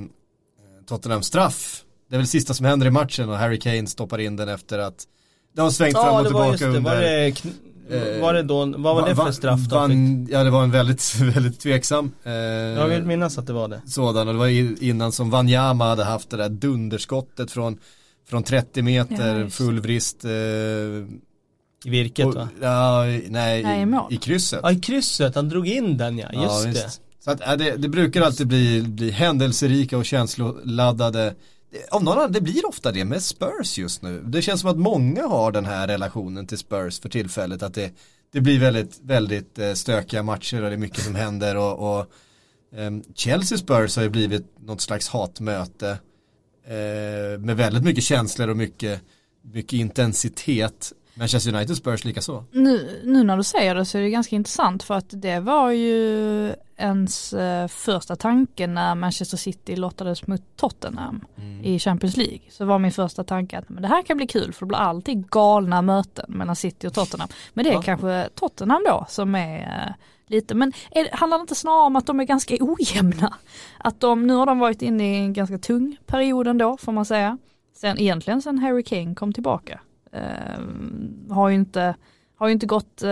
[0.87, 1.81] Tottenham straff.
[2.11, 4.79] Det är väl sista som händer i matchen och Harry Kane stoppar in den efter
[4.79, 5.05] att
[5.55, 6.67] det har svängt fram och det var tillbaka just det.
[6.79, 6.95] under.
[6.95, 9.73] Var det, kn- var det då, vad var det för Va- straff fick?
[9.73, 13.69] vann, Ja det var en väldigt, väldigt tveksam eh, Jag vill minnas att det var
[13.69, 13.81] det.
[13.87, 17.79] sådan och det var innan som Wanyama hade haft det där dunderskottet från,
[18.29, 20.25] från 30 meter, Ja, full vrist.
[20.25, 20.31] Eh,
[21.85, 22.49] I virket och, va?
[22.61, 24.61] ja, nej, Nej, i i krysset.
[24.63, 26.29] Ja i krysset, han drog in den ja,
[26.65, 26.91] just det.
[27.25, 31.35] Så att, ja, det, det brukar alltid bli, bli händelserika och känsloladdade.
[31.71, 34.23] Det- Av någon annan, det blir ofta det med Spurs just nu.
[34.27, 37.63] Det känns som att många har den här relationen till Spurs för tillfället.
[37.63, 37.91] Att det,
[38.33, 41.57] det blir väldigt, väldigt eh, stökiga matcher och det är mycket som händer.
[41.57, 42.07] Och, och
[42.77, 45.89] ehm, Chelsea Spurs har ju blivit något slags hatmöte.
[46.67, 49.01] Eh, med väldigt mycket känslor och mycket,
[49.43, 50.93] mycket intensitet.
[51.15, 52.45] Manchester United Spurs lika så.
[52.53, 55.71] Nu, nu när du säger det så är det ganska intressant för att det var
[55.71, 61.25] ju ens eh, första tanke när Manchester City lottades mot Tottenham
[61.63, 62.39] i Champions League.
[62.51, 64.79] Så var min första tanke att men det här kan bli kul för det blir
[64.79, 67.29] alltid galna möten mellan City och Tottenham.
[67.55, 67.83] Men det är Ja.
[67.83, 69.59] kanske Tottenham då som är
[69.89, 69.95] eh,
[70.27, 73.35] lite, men är, handlar det inte snarare om att de är ganska ojämna?
[73.79, 77.05] Att de, nu har de varit inne i en ganska tung period ändå får man
[77.05, 77.39] säga.
[77.77, 79.81] Sen egentligen sen Harry Kane kom tillbaka.
[80.15, 80.61] Eh,
[81.31, 81.95] har ju inte,
[82.37, 83.11] har ju inte gått, eh,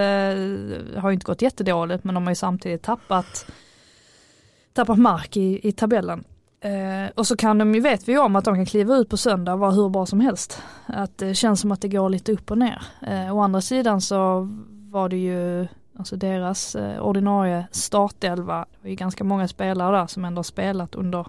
[1.00, 3.46] har ju inte gått jättedåligt men de har ju samtidigt tappat,
[4.72, 6.24] tappat mark i, i tabellen.
[6.60, 9.08] Eh, och så kan de ju, vet vi ju om att de kan kliva ut
[9.08, 10.62] på söndag och vara hur bra som helst.
[10.86, 12.82] Att det känns som att det går lite upp och ner.
[13.02, 14.48] Eh, å andra sidan så
[14.90, 15.66] var det ju,
[15.98, 20.44] alltså deras eh, ordinarie startelva, det var ju ganska många spelare där som ändå har
[20.44, 21.26] spelat under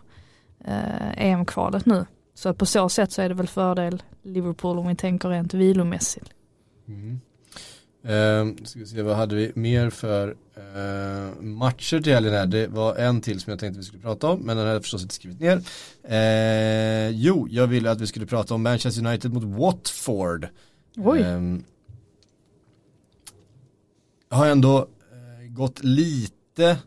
[0.65, 2.05] eh, EM-kvalet nu.
[2.33, 5.53] Så att på så sätt så är det väl fördel Liverpool om vi tänker rent
[5.53, 6.29] vilomässigt.
[6.87, 7.19] Mm.
[8.65, 12.45] ska vi se, vad hade vi mer för eh, matcher till helgen här?
[12.45, 14.81] Det var en till som jag tänkte vi skulle prata om, men den har jag
[14.81, 15.61] förstås inte skrivit ner.
[16.03, 20.47] Eh, jo, jag ville att vi skulle prata om Manchester United mot Watford.
[20.97, 21.21] Oj.
[21.21, 21.63] Ehm,
[24.29, 26.77] har ändå eh, gått lite eh,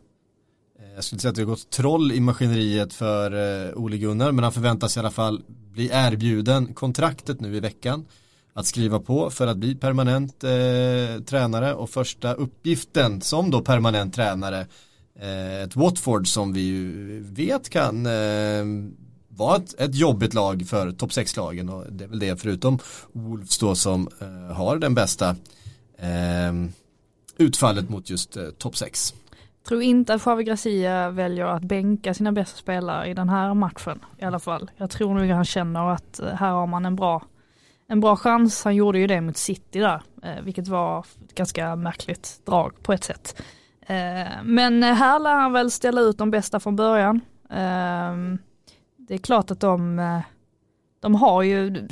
[0.97, 3.33] jag skulle säga att det har gått troll i maskineriet för
[3.67, 8.07] eh, Ole Gunnar men han förväntas i alla fall bli erbjuden kontraktet nu i veckan
[8.53, 14.15] att skriva på för att bli permanent eh, tränare och första uppgiften som då permanent
[14.15, 14.67] tränare
[15.21, 18.65] eh, ett Watford som vi ju vet kan eh,
[19.29, 22.79] vara ett, ett jobbigt lag för topp 6-lagen och det är väl det förutom
[23.13, 25.37] Wolves då som eh, har den bästa
[25.99, 26.53] eh,
[27.39, 29.15] utfallet mot just eh, topp 6.
[29.69, 34.05] Tror inte att Javi Gracia väljer att bänka sina bästa spelare i den här matchen
[34.19, 34.71] i alla fall.
[34.77, 37.23] Jag tror nog han känner att eh, här har man en bra,
[37.89, 38.65] en bra chans.
[38.65, 42.93] Han gjorde ju det mot City där, eh, vilket var ett ganska märkligt drag på
[42.93, 43.43] ett sätt.
[43.81, 47.21] Eh, men här lär han väl ställa ut de bästa från början.
[47.51, 48.39] Ehm,
[48.97, 49.97] det är klart att de,
[51.01, 51.89] de har ju,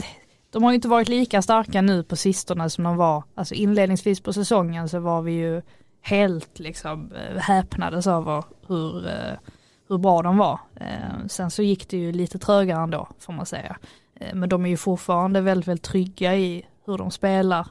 [0.51, 4.21] de har ju inte varit lika starka nu på sistone som de var, alltså inledningsvis
[4.21, 5.63] på säsongen så var vi ju
[6.05, 9.37] helt liksom eh, häpnades över hur, eh,
[9.89, 10.61] hur bra de var.
[10.77, 13.77] Eh, sen så gick det ju lite trögare ändå får man säga.
[14.33, 17.67] Men de är ju fortfarande väldigt, väldigt trygga i hur de spelar.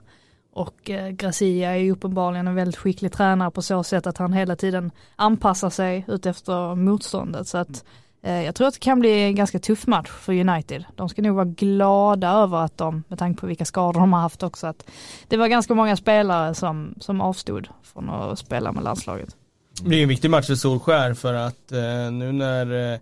[0.54, 4.34] Och eh, Gracia är ju uppenbarligen en väldigt skicklig tränare på så sätt att han
[4.34, 7.48] hela tiden anpassar sig utefter motståndet.
[7.48, 7.82] Så att mm.
[8.24, 10.86] Eh, jag tror att det kan bli en ganska tuff match för United.
[10.96, 14.22] De ska nog vara glada över att de, med tanke på vilka skador de har
[14.22, 14.90] haft också, att
[15.28, 19.36] det var ganska många spelare som, som avstod från att spela med landslaget.
[19.82, 23.00] Det är en viktig match för Solskär för att eh, nu när eh,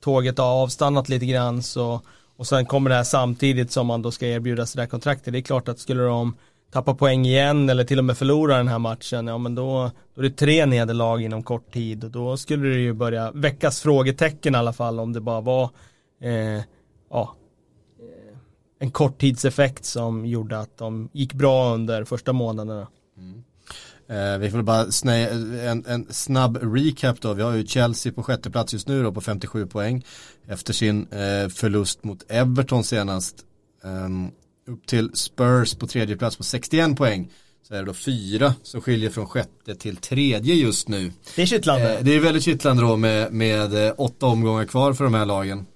[0.00, 2.00] tåget har avstannat lite grann så
[2.36, 5.32] och sen kommer det här samtidigt som man då ska erbjudas det där kontraktet.
[5.32, 6.34] Det är klart att skulle de
[6.72, 10.20] tappa poäng igen eller till och med förlora den här matchen, ja men då, då
[10.20, 14.54] är det tre nederlag inom kort tid och då skulle det ju börja väckas frågetecken
[14.54, 15.70] i alla fall om det bara var
[16.20, 16.62] eh,
[17.10, 17.36] ja,
[18.00, 18.38] eh,
[18.78, 22.86] en korttidseffekt som gjorde att de gick bra under första månaderna.
[23.16, 23.44] Mm.
[24.08, 25.28] Eh, vi får bara snä,
[25.68, 27.32] en, en snabb recap då.
[27.32, 30.04] Vi har ju Chelsea på sjätte plats just nu då på 57 poäng.
[30.46, 33.36] Efter sin eh, förlust mot Everton senast.
[33.82, 34.30] Um,
[34.66, 37.30] upp till Spurs på tredje plats på 61 poäng.
[37.68, 41.12] Så är det då fyra som skiljer från sjätte till tredje just nu.
[41.36, 41.98] Det är kittlande.
[41.98, 45.26] Eh, det är väldigt kittlande då med, med eh, åtta omgångar kvar för de här
[45.26, 45.66] lagen.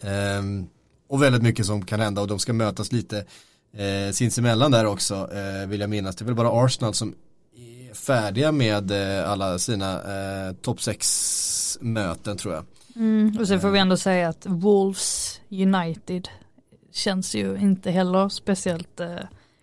[0.00, 0.66] Ehm,
[1.08, 3.18] och väldigt mycket som kan hända och de ska mötas lite
[3.72, 6.16] eh, sinsemellan där också eh, vill jag minnas.
[6.16, 7.14] Det är väl bara Arsenal som
[7.56, 12.64] är färdiga med eh, alla sina eh, topp 6 möten tror jag.
[12.96, 16.28] Mm, och sen får vi ändå säga att Wolves United
[16.98, 19.16] känns ju inte heller speciellt eh,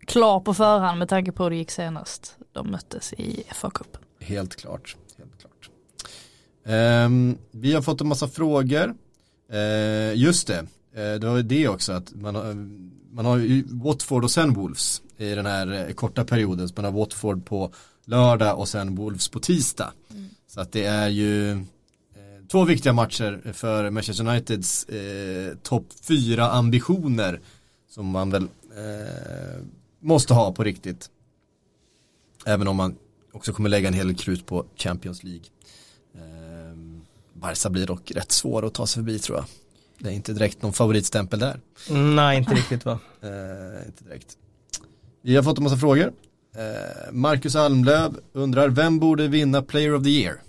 [0.05, 3.99] klar på förhand med tanke på hur det gick senast de möttes i FA-cupen.
[4.19, 4.95] Helt klart.
[5.17, 5.69] Helt klart.
[6.65, 8.95] Ehm, vi har fått en massa frågor.
[9.51, 10.59] Eh, just det,
[10.93, 12.53] eh, det var det också att man har,
[13.11, 16.69] man har ju Watford och sen Wolves i den här eh, korta perioden.
[16.69, 17.73] Så man har Watford på
[18.05, 19.93] lördag och sen Wolves på tisdag.
[20.47, 21.63] Så att det är ju
[22.47, 27.39] två viktiga matcher för Manchester Uniteds eh, topp fyra ambitioner
[27.89, 29.61] som man väl eh,
[29.99, 31.09] måste ha på riktigt.
[32.45, 32.95] Även om man
[33.31, 35.45] också kommer lägga en hel del krut på Champions League.
[36.15, 36.77] Eh,
[37.33, 39.45] Barca blir dock rätt svår att ta sig förbi tror jag.
[39.99, 41.59] Det är inte direkt någon favoritstämpel där.
[41.89, 42.99] Nej, inte riktigt va.
[43.21, 44.37] Eh, inte direkt.
[45.21, 46.13] Vi har fått en massa frågor.
[46.55, 50.41] Eh, Marcus Almlöv undrar, vem borde vinna Player of the Year?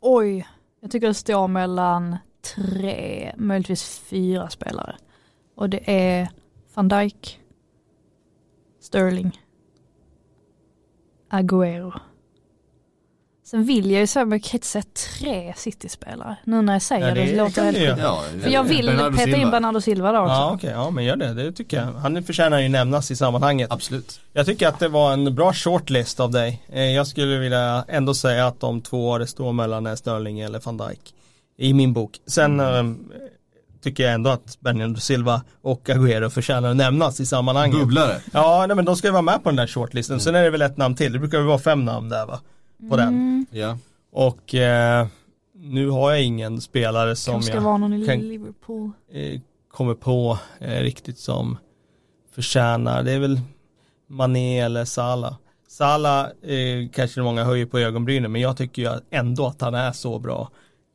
[0.00, 0.46] Oj,
[0.80, 2.16] jag tycker det står mellan
[2.56, 4.96] tre, möjligtvis fyra spelare.
[5.54, 6.28] Och det är
[6.74, 7.40] van Dijk,
[8.80, 9.40] Sterling,
[11.30, 12.00] Agüero.
[13.50, 14.84] Sen vill jag ju kan inte säga
[15.18, 16.36] tre City-spelare.
[16.44, 18.42] Nu när jag säger Ja, det, det låter helt sjukt.
[18.42, 19.50] För jag vill Bernardo peta in Silva.
[19.50, 20.32] Bernardo Silva där också.
[20.32, 21.92] Ja okej, ja men gör det, det tycker jag.
[21.92, 23.72] Han förtjänar ju nämnas i sammanhanget.
[23.72, 24.20] Absolut.
[24.32, 26.62] Jag tycker att det var en bra shortlist av dig.
[26.72, 30.60] Eh, Jag skulle vilja ändå säga att de två det står mellan är Sterling eller
[30.60, 31.14] van Dijk.
[31.58, 32.18] I min bok.
[32.26, 32.66] Sen eh,
[33.82, 37.78] tycker jag ändå att Bernardo Silva och Agüero förtjänar att nämnas i sammanhanget.
[37.80, 38.20] Bubblare.
[38.32, 40.20] Ja, nej, men de ska ju vara med på den där shortlisten.
[40.20, 41.12] Sen är det väl ett namn till.
[41.12, 42.40] Det brukar väl vara fem namn där va?
[42.90, 43.46] På den.
[43.50, 43.78] Ja.
[44.12, 45.06] Och eh,
[45.54, 48.90] nu har jag ingen spelare som Kanske ska jag vara någon i kan- Liverpool.
[49.12, 51.58] eh, kommer på eh, riktigt som
[52.30, 53.02] förtjänar.
[53.02, 53.40] Det är väl
[54.06, 55.34] Mané eller Salah.
[55.68, 59.92] Salah eh, kanske många höjer på ögonbrynen men jag tycker ju ändå att han är
[59.92, 60.50] så bra.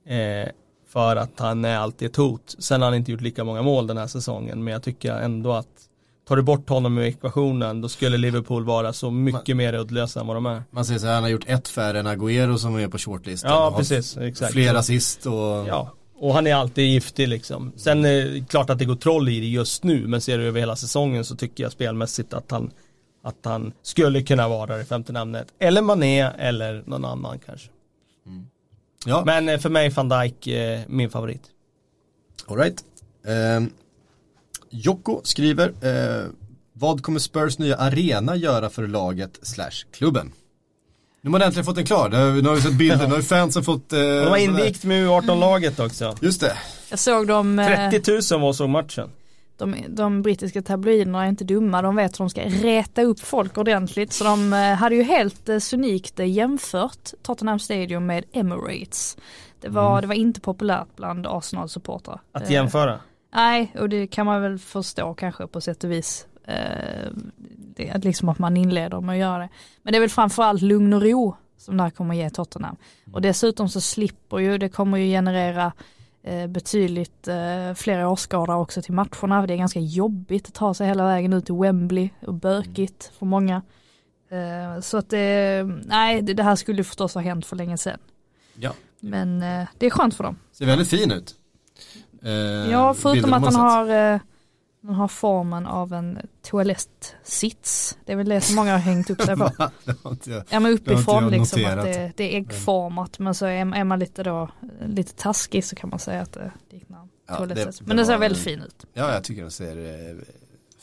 [0.07, 0.49] Eh,
[0.87, 2.55] för att han är alltid ett hot.
[2.59, 5.53] Sen har han inte gjort lika många mål den här säsongen men jag tycker ändå
[5.53, 5.89] att
[6.27, 10.27] tar du bort honom ur ekvationen då skulle Liverpool vara så mycket mer uddlösa än
[10.27, 10.63] vad de är.
[10.71, 13.51] Man säger så här, han har gjort ett färre än Agüero som är på shortlistan.
[13.51, 14.53] Ja, precis, exakt.
[14.53, 15.33] Fler assist och
[15.67, 17.71] Ja, och han är alltid giftig liksom.
[17.75, 20.45] Sen är det klart att det går troll i det just nu, men ser du
[20.47, 22.71] över hela säsongen så tycker jag spelmässigt att han
[23.25, 25.47] att han skulle kunna vara i femte namnet.
[25.59, 27.69] Eller Mané eller någon annan kanske.
[29.05, 31.41] ja, Men eh, för mig van Dijk eh, min favorit.
[32.47, 32.83] all right.
[34.73, 36.25] Eh, Jocko skriver, eh,
[36.73, 40.31] vad kommer Spurs nya arena göra för laget slash klubben?
[41.21, 43.21] Nu har man äntligen fått den klar, har- nu har vi sett bilder, nu har
[43.21, 46.15] fansen fått eh, de här- invigt med U18-laget också.
[46.21, 46.57] Just det,
[46.89, 49.09] Jag såg dem, eh, 30 000 var såg matchen.
[49.57, 53.57] de, de brittiska tabloiderna är inte dumma, de vet hur de ska reta upp folk
[53.57, 54.13] ordentligt.
[54.13, 59.17] Så de eh, hade ju helt eh, sonikt eh, jämfört Tottenham Stadium med Emirates.
[59.61, 62.19] Det var, det var inte populärt bland Arsenal-supportrar.
[62.31, 62.99] Att Eh, jämföra.
[63.35, 66.27] Nej, och det kan man väl förstå kanske på sätt och vis.
[66.47, 67.11] Eh,
[67.75, 69.49] det liksom att man inleder med att göra det.
[69.83, 72.75] Men det är väl framförallt lugn och ro som det här kommer ge Tottenham.
[73.13, 75.73] Och dessutom så slipper ju, det kommer ju generera
[76.23, 79.47] eh, betydligt eh, fler åskådare också till matcherna.
[79.47, 83.25] Det är ganska jobbigt att ta sig hela vägen ut till Wembley och bökigt för
[83.25, 83.61] många.
[84.29, 87.99] Eh, så att det, nej det, det här skulle förstås ha hänt för länge sedan.
[88.55, 90.39] ja, Men eh, det är skönt för dem.
[90.51, 91.35] ser väldigt fin ut.
[92.23, 92.31] Eh,
[92.71, 94.19] Ja, förutom att han har, eh,
[94.85, 97.97] han har formen av en toalettsits.
[98.05, 99.51] Det är väl det som många har hängt upp sig på.
[100.25, 103.99] Jag- Ja men uppifrån liksom att det, det är äggformat men så är, är man
[103.99, 104.49] lite då
[104.87, 107.81] lite taskig så kan man säga att det liknar en Ja, toalettsits.
[107.81, 108.85] Men det den ser väldigt fin ut.
[108.93, 110.15] Ja, jag tycker den ser eh,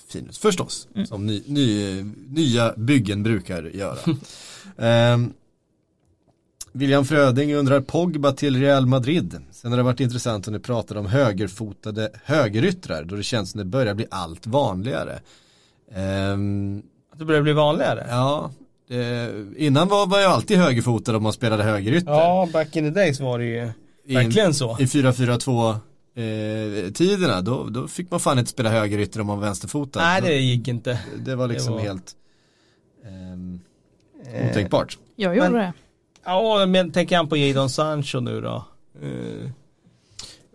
[0.09, 0.37] fin ut.
[0.39, 1.07] Förstås, Mm.
[1.07, 3.97] som ny, ny, nya byggen brukar göra.
[4.79, 5.33] Ehm,
[6.73, 9.37] William Fröding undrar Pogba till Real Madrid.
[9.51, 13.59] Sen har det varit intressant när ni pratar om högerfotade högeryttrar då det känns som
[13.59, 15.21] det börjar bli allt vanligare.
[15.95, 18.07] Ehm, Att det börjar bli vanligare.
[18.09, 18.51] ja,
[18.89, 22.11] det, innan var man ju alltid högerfotad om man spelade högerytter.
[22.13, 23.71] Ja, back in the days var det ju
[24.07, 24.77] I- verkligen så.
[24.81, 25.71] I 4-4-2
[26.15, 30.01] eh, tiderna då, då fick man fan inte spela högerytter om man var vänsterfotad.
[30.01, 31.01] Nej det gick inte.
[31.25, 32.15] det var liksom det var- helt
[33.07, 33.61] ehm,
[34.51, 34.99] otänkbart.
[35.17, 35.73] Jag gjorde Men- det.
[36.25, 38.65] Ja men tänker han på Jadon Sancho nu då?
[39.03, 39.51] Eh,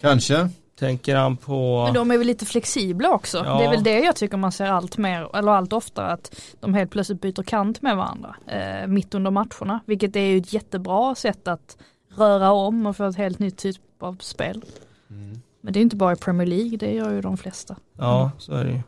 [0.02, 0.50] Kanske.
[0.80, 1.84] tänker han på...
[1.86, 3.38] Men de är väl lite flexibla också.
[3.46, 3.58] Ja.
[3.58, 6.74] Det är väl det jag tycker man ser allt mer, eller allt oftare att de
[6.74, 9.80] helt plötsligt byter kant med varandra eh, mitt under matcherna.
[9.86, 11.78] Vilket är ju ett jättebra sätt att
[12.16, 14.66] röra om och få ett helt nytt typ av spel.
[15.62, 17.76] Men det är inte bara i Premier League, det gör ju de flesta.
[17.98, 18.82] Ja så är det ju.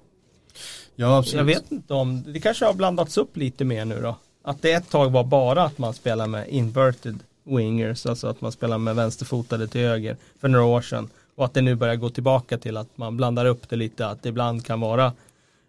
[0.96, 1.38] Ja absolut.
[1.38, 4.16] Jag vet inte om, det kanske har blandats upp lite mer nu då.
[4.48, 8.52] Att det ett tag var bara att man spelar med inverted wingers, alltså att man
[8.52, 11.10] spelar med vänsterfotade till höger för några år sedan.
[11.36, 14.24] Och att det nu börjar gå tillbaka till att man blandar upp det lite, att
[14.24, 15.14] det ibland kan vara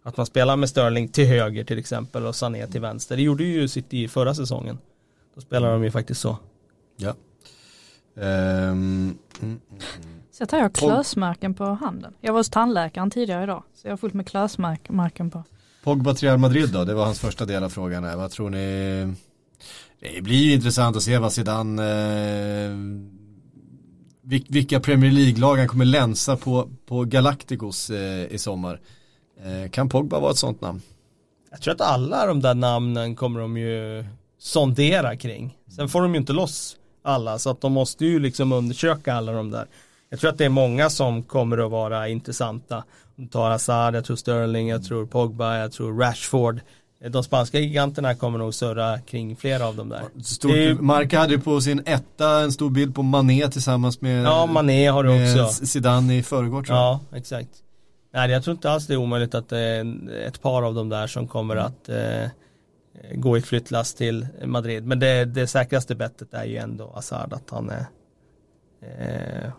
[0.02, 3.16] att man spelar med Sterling till höger till exempel och Sané till vänster.
[3.16, 4.78] Det gjorde ju City i förra säsongen.
[5.34, 6.36] Då spelar de ju faktiskt så.
[6.96, 7.14] Ja.
[8.22, 9.60] Ehm, mm,
[10.30, 12.14] Så jag tar jag klösmärken på handen.
[12.20, 15.44] Jag var hos tandläkaren tidigare idag, så jag har fullt med klösmärken på.
[15.88, 18.04] Pogba till Real Madrid då, det var hans första del av frågan.
[18.04, 18.16] här.
[18.16, 19.14] Vad tror ni?
[20.00, 21.82] Det blir ju intressant att se vad Zidane,
[22.64, 22.76] eh,
[24.48, 28.80] vilka Premier League-lag han kommer länsa på, på Galacticos eh, i sommar.
[29.44, 30.82] Eh, kan Pogba vara ett sånt namn?
[31.50, 34.04] Jag tror att alla de där namnen kommer de ju
[34.38, 35.58] sondera kring.
[35.76, 39.32] Sen får de ju inte loss alla så att de måste ju liksom undersöka alla
[39.32, 39.66] de där.
[40.10, 42.76] Jag tror att det är många som kommer att vara intressanta.
[43.16, 46.60] Om du tar Hazard, jag tror Sterling, jag tror Pogba, jag tror Rashford.
[47.10, 50.02] De spanska giganterna kommer nog surra kring flera av dem där.
[50.22, 54.00] Stort, Det är- Marca hade ju på sin etta en stor bild på Mané tillsammans
[54.00, 55.66] med, Ja, Mané har du också.
[55.66, 56.84] Zidane i förrgår tror jag.
[56.84, 57.48] Ja, exakt.
[58.14, 60.74] Nej, jag tror inte alls det är omöjligt att det är en- ett par av
[60.74, 62.28] dem där som kommer att eh,
[63.14, 64.84] gå i flyttlass till Madrid.
[64.86, 67.86] Men det, det säkraste bettet är ju ändå Hazard att han är
[68.82, 69.50] eh,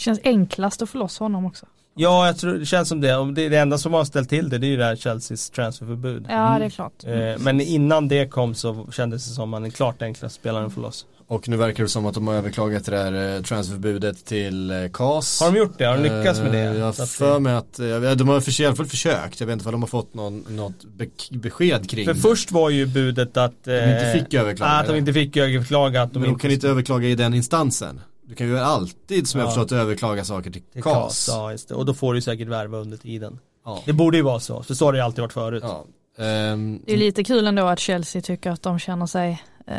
[0.00, 1.66] känns enklast att få loss honom också.
[1.94, 3.16] ja, jag tror det känns som det.
[3.16, 5.50] Om det, det enda som har ställt till det, det är ju det här Chelseas
[5.50, 6.26] transferförbud.
[6.28, 7.04] Ja, det är klart.
[7.04, 10.80] Eh, men innan det kom så kändes det som att den klart enklaste spelaren för
[10.80, 11.06] loss.
[11.30, 14.76] Och nu verkar det som att de har överklagat det där eh, transferförbudet till eh,
[14.92, 15.40] CAS.
[15.40, 15.84] Har de gjort det?
[15.84, 16.58] Har de lyckats med det?
[16.58, 17.86] Eh, Jag har att för mig att, eh,
[18.16, 20.44] de har för, i alla fall försökt, jag vet inte om de har fått någon,
[20.48, 24.70] något be besked kring För först var ju budet att de inte eh, fick överklaga
[24.72, 27.34] att de inte fick överklaga att de Men de inte kan inte överklaga i den
[27.34, 28.00] instansen.
[28.28, 29.50] Du kan ju alltid som jag Ja.
[29.50, 30.82] förstått överklaga saker till Till.
[30.82, 31.74] KAS, ja just det.
[31.74, 33.38] Och då får du säkert värva under tiden.
[33.64, 33.82] Ja.
[33.86, 35.64] Det borde ju vara så, för så har det ju alltid varit förut.
[35.66, 35.84] Ja.
[36.24, 39.76] Ehm, Det är lite kul ändå att Chelsea tycker att de känner sig, eh,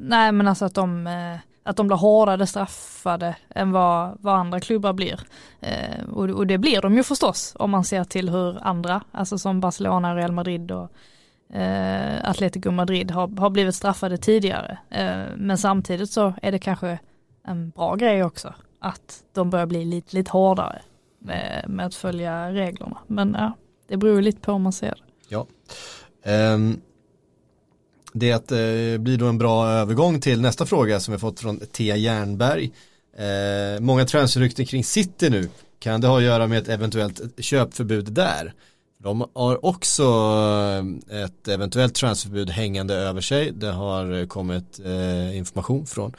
[0.00, 4.60] nej men alltså att de, eh, att de blir hårdare straffade än vad, vad andra
[4.60, 5.20] klubbar blir.
[5.60, 9.38] Eh, och, och det blir de ju förstås om man ser till hur andra, alltså
[9.38, 10.90] som Barcelona, Real Madrid och
[11.56, 14.78] eh, Atletico Madrid har, har blivit straffade tidigare.
[14.90, 16.98] Eh, men samtidigt så är det kanske
[17.44, 20.82] en bra grej också att de börjar bli lite, lite hårdare
[21.18, 22.98] med, med att följa reglerna.
[23.06, 23.56] Men ja,
[23.88, 25.02] det beror lite på hur man ser det.
[25.28, 25.46] Ja.
[26.54, 26.80] Um,
[28.12, 28.58] det att, eh,
[28.98, 32.72] blir då en bra övergång till nästa fråga som vi fått från Thea Jernberg.
[33.20, 35.48] Uh, många transferrykten kring City nu.
[35.78, 38.54] Kan det ha att göra med ett eventuellt köpförbud där?
[39.02, 40.02] De har också
[41.10, 43.52] eh, ett eventuellt transferförbud hängande över sig.
[43.52, 46.12] Det har kommit eh, information från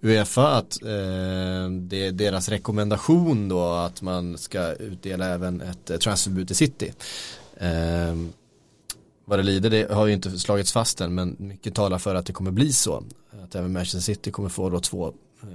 [0.00, 0.88] Uefa att eh,
[1.70, 6.92] det är deras rekommendation då att man ska utdela även ett eh, transferförbud till City.
[7.56, 8.16] Eh,
[9.24, 12.26] vad det lider, det har ju inte slagits fast än men mycket talar för att
[12.26, 13.04] det kommer bli så.
[13.44, 15.48] Att även Manchester City kommer få då två eh,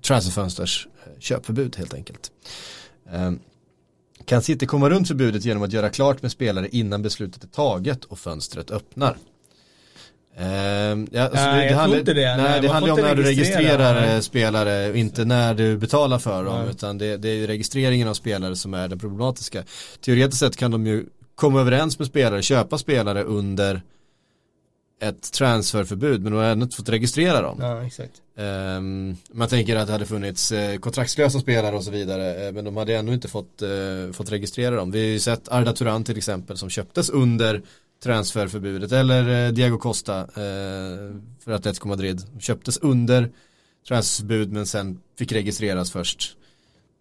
[0.00, 2.32] transferfönsters eh, köpförbud helt enkelt.
[3.10, 3.38] Ehm,
[4.26, 8.04] kan City komma runt förbudet genom att göra klart med spelare innan beslutet är taget
[8.04, 9.16] och fönstret öppnar?
[10.36, 10.46] Eh,
[11.10, 12.36] ja, alltså Nej, jag tror inte det.
[12.36, 13.58] Nej, Nej, det handlar om när du registrera.
[13.58, 14.14] registrerar Nej.
[14.14, 16.70] eh, spelare, inte när du betalar för dem, Nej.
[16.70, 19.62] utan det, det är ju registreringen av spelare som är det problematiska.
[20.00, 23.82] Teoretiskt sett kan de ju komma överens med spelare, köpa spelare under
[25.02, 27.58] ett transferförbud, men de har ändå inte fått registrera dem.
[27.60, 28.12] Ja, exakt.
[28.36, 32.64] Ehm, man tänker att det hade funnits eh, kontraktslösa spelare och så vidare, eh, men
[32.64, 34.90] de hade ännu inte fått, eh, fått registrera dem.
[34.90, 37.62] Vi har ju sett Arda Turan till exempel som köptes under
[38.02, 42.22] transferförbudet, eller eh, Diego Costa eh, för Atletico Madrid.
[42.38, 43.30] Köptes under
[43.88, 46.36] transferförbud men sen fick registreras först.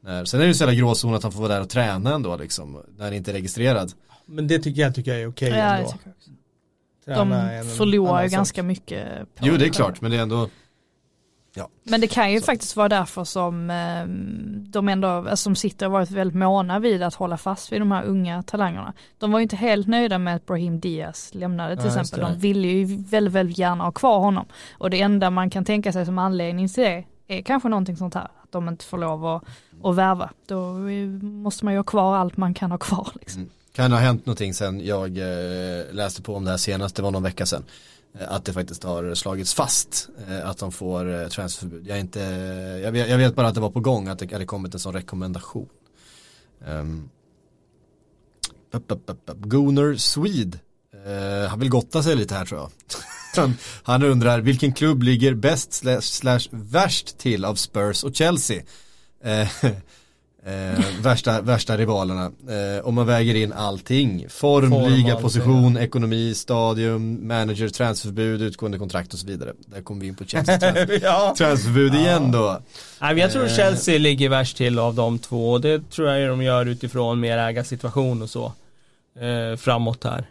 [0.04, 2.14] När, sen är det ju så jävla gråzon att han får vara där och träna
[2.14, 3.92] ändå liksom, när han inte är registrerad.
[4.26, 5.94] Men det tycker jag, tycker jag är okej Ja, det ändå.
[7.16, 10.50] Träna De förlorar ju ganska mycket på Jo det är klart, men det är ändå
[11.84, 14.06] Men det kan ju faktiskt vara därför som eh,
[14.72, 17.92] de ändå, alltså, som sitter och varit väldigt måna vid att hålla fast vid de
[17.92, 18.94] här unga talangerna.
[19.18, 22.34] De var ju inte helt nöjda med att Brahim Diaz lämnade till Ja, exempel.
[22.34, 24.46] De ville ju väldigt, väldigt gärna ha kvar honom.
[24.78, 28.14] Och det enda man kan tänka sig som anledning till det är kanske någonting sånt
[28.14, 28.24] här.
[28.44, 29.44] Att att de inte får lov att,
[29.84, 30.30] att värva.
[30.48, 30.74] Då
[31.26, 33.12] måste man ju ha kvar allt man kan ha kvar.
[33.20, 33.42] Liksom.
[33.42, 33.52] Mm.
[33.74, 37.12] Kan ha hänt någonting sen jag eh, läste på om det här senast, det var
[37.12, 37.64] någon vecka sedan.
[38.20, 41.88] Eh, att det faktiskt har slagits fast eh, att de får eh, transferförbud.
[41.88, 44.32] Jag, inte, eh, jag vet, jag, vet, bara att det var på gång, att det
[44.32, 45.70] hade kommit en sån rekommendation.
[46.68, 47.10] Um,
[49.38, 50.58] Gunnar Swede,
[51.08, 52.72] uh, han vill gotta sig lite här tror jag.
[53.36, 58.64] han, han undrar vilken klubb ligger bäst slash, slash värst till av Spurs och Chelsea.
[59.26, 59.72] Uh,
[60.46, 62.26] Eh, värsta, värsta rivalerna.
[62.26, 64.26] Eh, om man väger in allting.
[64.30, 65.82] Form, Form liga, position, ja.
[65.82, 69.54] ekonomi, stadium, manager, transferförbud, utgående kontrakt och så vidare.
[69.66, 70.58] Där kommer vi in på Chelsea.
[70.58, 71.36] Transfer, ja.
[71.38, 72.00] Transferförbud ja.
[72.00, 72.62] igen då.
[73.02, 73.50] Nej, jag tror eh.
[73.50, 75.58] Chelsea ligger värst till av de två.
[75.58, 78.54] Det tror jag de gör utifrån mer ägarsituation och så.
[79.20, 80.30] Eh, framåt här.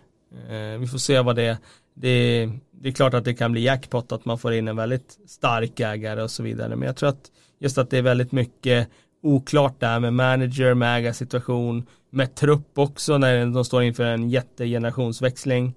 [0.50, 1.56] Eh, vi får se vad det är.
[1.94, 2.48] Det,
[2.82, 5.80] det är klart att det kan bli jackpot att man får in en väldigt stark
[5.80, 6.76] ägare och så vidare.
[6.76, 8.88] Men jag tror att just att det är väldigt mycket
[9.22, 15.74] oklart där med manager, med ägarsituation, med trupp också när de står inför en jättegenerationsväxling.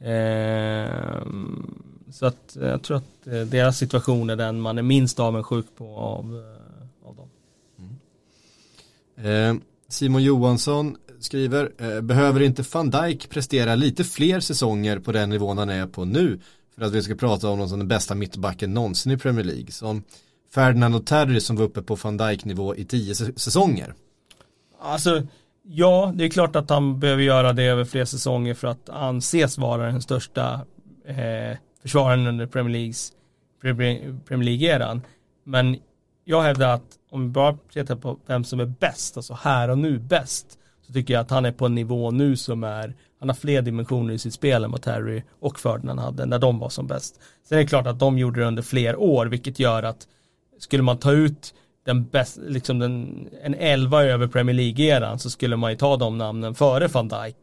[0.00, 1.22] Eh,
[2.10, 5.96] så att jag tror att eh, deras situation är den man är minst avundsjuk på
[5.96, 7.28] av, eh, av dem.
[7.78, 9.56] Mm.
[9.56, 15.30] Eh, Simon Johansson skriver, eh, behöver inte van Dijk prestera lite fler säsonger på den
[15.30, 16.40] nivån han är på nu
[16.74, 19.70] för att vi ska prata om honom som den bästa mittbacken någonsin i Premier League.
[19.70, 20.02] Som
[20.54, 23.94] Ferdinand och Terry som var uppe på van Dijk nivå i tio säsonger.
[24.80, 25.22] Alltså,
[25.62, 29.58] ja, det är klart att han behöver göra det över fler säsonger för att anses
[29.58, 30.60] vara den största
[31.06, 33.12] eh, försvararen under Premier Leagues
[33.60, 35.00] Premier League-eran.
[35.44, 35.76] Men
[36.24, 39.78] jag hävdar att om vi bara tittar på vem som är bäst, alltså här och
[39.78, 43.28] nu bäst, så tycker jag att han är på en nivå nu som är, han
[43.28, 46.68] har fler dimensioner i sitt spel än vad Terry och Ferdinand hade när de var
[46.68, 47.20] som bäst.
[47.48, 50.06] Sen är det klart att de gjorde det under fler år, vilket gör att
[50.58, 55.56] skulle man ta ut den bäst, liksom den, en elva över Premier League-eran så skulle
[55.56, 57.36] man ju ta de namnen före van Dijk.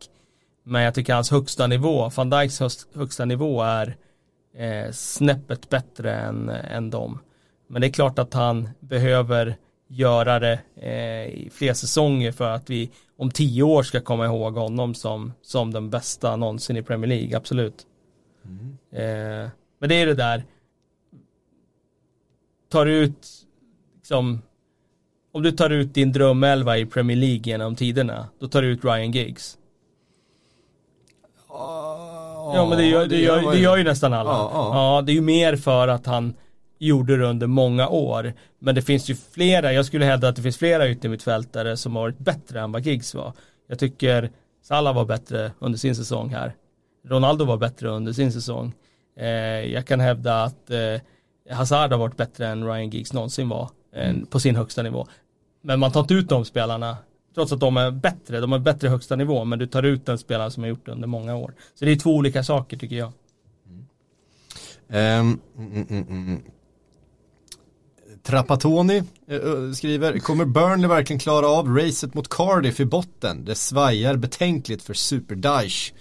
[0.63, 2.61] Men jag tycker hans högsta nivå, van Dijks
[2.93, 3.95] högsta nivå är
[4.57, 7.19] eh, snäppet bättre än, än dem.
[7.67, 9.55] Men det är klart att han behöver
[9.87, 14.55] göra det eh, i fler säsonger för att vi om tio år ska komma ihåg
[14.55, 17.85] honom som, som den bästa någonsin i Premier League, absolut.
[18.45, 18.77] Mm.
[18.91, 19.49] Eh,
[19.79, 20.43] men det är det där,
[22.71, 23.27] tar ut,
[23.95, 24.41] liksom,
[25.31, 28.83] om du tar ut din drömelva i Premier League genom tiderna, då tar du ut
[28.83, 29.57] Ryan Giggs.
[32.53, 34.31] ja men det gör, det, gör, det gör ju nästan alla.
[34.31, 36.33] Ja, det är ju mer för att han
[36.79, 38.33] gjorde det under många år.
[38.59, 42.03] Men det finns ju flera, jag skulle hävda att det finns flera yttermittfältare som har
[42.03, 43.33] varit bättre än vad Giggs var.
[43.67, 44.29] Jag tycker
[44.63, 46.53] Salah var bättre under sin säsong här.
[47.07, 48.73] Ronaldo var bättre under sin säsong.
[49.19, 49.27] Eh,
[49.73, 51.01] jag kan hävda att eh,
[51.51, 54.25] Hazard har varit bättre än Ryan Giggs någonsin var mm.
[54.25, 55.07] på sin högsta nivå.
[55.61, 56.97] Men man tar inte ut de spelarna
[57.35, 60.17] trots att de är bättre, de har bättre högsta nivå, men du tar ut en
[60.17, 61.53] spelare som har gjort det under många år.
[61.75, 63.11] Så det är två olika saker tycker jag.
[63.67, 65.19] Mm.
[65.19, 66.41] Um, mm, mm, mm, mm.
[68.23, 73.45] Trappatoni uh, eh, eh, skriver, kommer Burnley verkligen klara av racet mot Cardiff i botten?
[73.45, 75.93] Det svajar betänkligt för Super Daesh.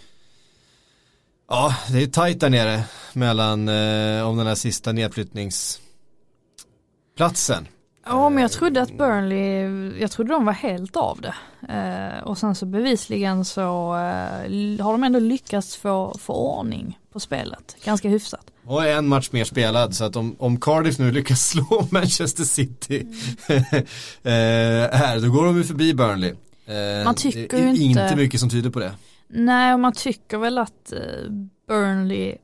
[1.52, 2.82] Ja, det är tajt där nere
[3.12, 7.68] mellan eh, om den här sista nedflyttningsplatsen.
[8.06, 9.68] Ja, men jag trodde att Burnley,
[10.00, 11.34] jag trodde de var helt av det.
[11.68, 17.20] Eh, och sen så bevisligen så eh, har de ändå lyckats få, få ordning på
[17.20, 18.46] spelet, ganska hyfsat.
[18.66, 23.06] Och en match mer spelad så att om, om Cardiff nu lyckas slå Manchester City
[23.48, 23.62] mm.
[24.22, 26.34] eh, här, då går de ju förbi Burnley.
[26.66, 27.82] Eh, Man tycker ju inte...
[27.82, 28.92] Inte mycket som tyder på det.
[29.32, 31.30] Nej, och man tycker väl att eh,
[31.66, 32.36] Burnley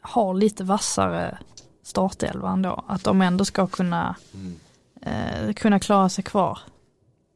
[0.00, 1.38] har lite vassare
[1.82, 2.84] startelva ändå.
[2.86, 4.54] Att de ändå ska kunna, mm.
[5.02, 6.58] eh, kunna klara sig kvar.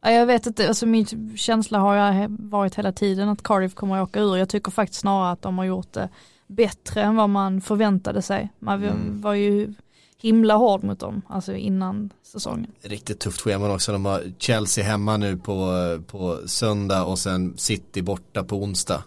[0.01, 4.09] Jag vet inte, alltså min känsla har jag varit hela tiden att Cardiff kommer att
[4.09, 4.37] åka ur.
[4.37, 6.09] Jag tycker faktiskt snarare att de har gjort det
[6.47, 8.53] bättre än vad man förväntade sig.
[8.59, 9.21] Man mm.
[9.21, 9.75] var ju
[10.19, 12.71] himla hård mot dem, alltså innan säsongen.
[12.81, 15.73] Riktigt tufft schema också, de har Chelsea hemma nu på,
[16.07, 19.05] på söndag och sen City borta på onsdag.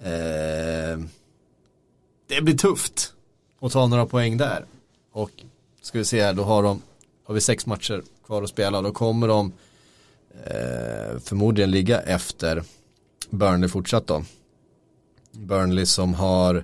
[0.00, 0.98] Eh,
[2.28, 3.12] det blir tufft
[3.60, 4.66] att ta några poäng där.
[5.12, 5.30] Och
[5.82, 6.82] ska vi se här, då har, de,
[7.24, 9.52] har vi sex matcher kvar att spela och då kommer de
[10.44, 12.62] eh, förmodligen ligga efter
[13.30, 14.24] Burnley fortsatt då.
[15.32, 16.54] Burnley som har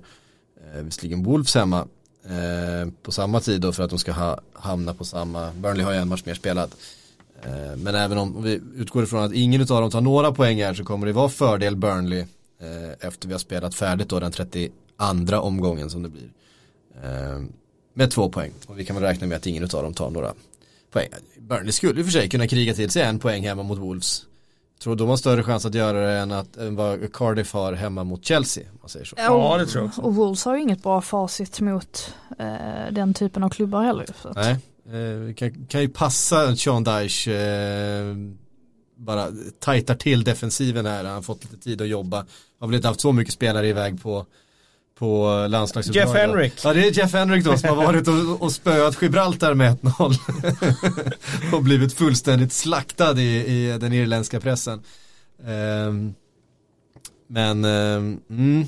[0.75, 1.87] eh, visserligen Wolves hemma
[2.25, 5.93] eh, på samma tid då för att de ska ha, hamna på samma, Burnley har
[5.93, 6.75] ju en match mer spelad.
[7.43, 10.75] Eh, men även om, vi utgår ifrån att ingen av dem tar några poäng här
[10.75, 12.21] så kommer det vara fördel Burnley
[12.61, 16.29] eh, efter vi har spelat färdigt då den 32 omgången som det blir.
[17.03, 17.43] Eh,
[17.95, 20.35] med två poäng och vi kan väl räkna med att ingen av dem tar några
[20.91, 21.09] poäng.
[21.39, 24.27] Burnley skulle i och för sig kunna kriga till sig en poäng hemma mot Wolves.
[24.85, 28.05] Tror de har större chans att göra det än, att, än vad Cardiff har hemma
[28.05, 28.65] mot Chelsea.
[28.81, 29.17] Man säger så.
[29.19, 30.01] Ja, det tror jag också.
[30.01, 34.07] Och Wolves har ju inget bra facit mot eh, den typen av klubbar heller.
[34.23, 34.59] Så att, Nej,
[35.29, 38.15] eh, kan, kan ju passa Sean Dyche eh,
[38.97, 39.29] bara
[39.59, 41.05] tajtar till defensiven här.
[41.05, 42.27] Han har fått lite tid att jobba.
[42.61, 44.27] Har väl inte haft så mycket spelare iväg på
[44.95, 46.07] på landslagsuppdrag.
[46.07, 46.65] Jeff Henrik.
[46.65, 51.55] Ja det är Jeff Henrik då som har varit och, och spöat Gibraltar med 1-0.
[51.55, 54.83] och blivit fullständigt slaktad i, i den irländska pressen.
[55.39, 56.15] Um,
[57.27, 58.65] men um, mm,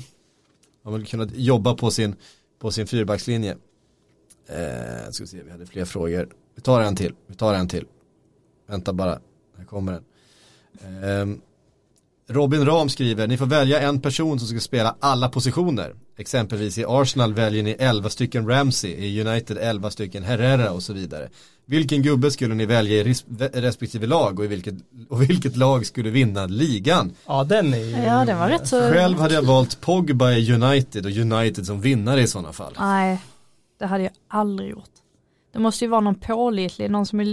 [0.83, 2.15] har väl kunnat jobba på sin,
[2.59, 3.51] på sin fyrbackslinje.
[3.51, 6.29] Uh, ska vi se, vi hade fler frågor.
[6.55, 7.85] Vi tar en till, vi tar en till.
[8.67, 9.19] Vänta bara,
[9.57, 10.03] här kommer den.
[11.03, 11.41] Um,
[12.29, 15.93] Robin Ram skriver, ni får välja en person som ska spela alla positioner.
[16.17, 20.93] Exempelvis i Arsenal väljer ni 11 stycken Ramsey, i United 11 stycken Herrera och så
[20.93, 21.29] vidare.
[21.65, 23.13] Vilken gubbe skulle ni välja i
[23.53, 24.75] respektive lag och, i vilket,
[25.09, 27.13] och vilket lag skulle vinna ligan?
[27.25, 27.91] Ja den är ju...
[27.91, 28.79] Ja den var rätt så...
[28.79, 32.73] Själv hade jag valt Pogba i United och United som vinnare i sådana fall.
[32.79, 33.21] Nej,
[33.79, 34.89] det hade jag aldrig gjort.
[35.53, 37.25] Det måste ju vara någon pålitlig, någon som är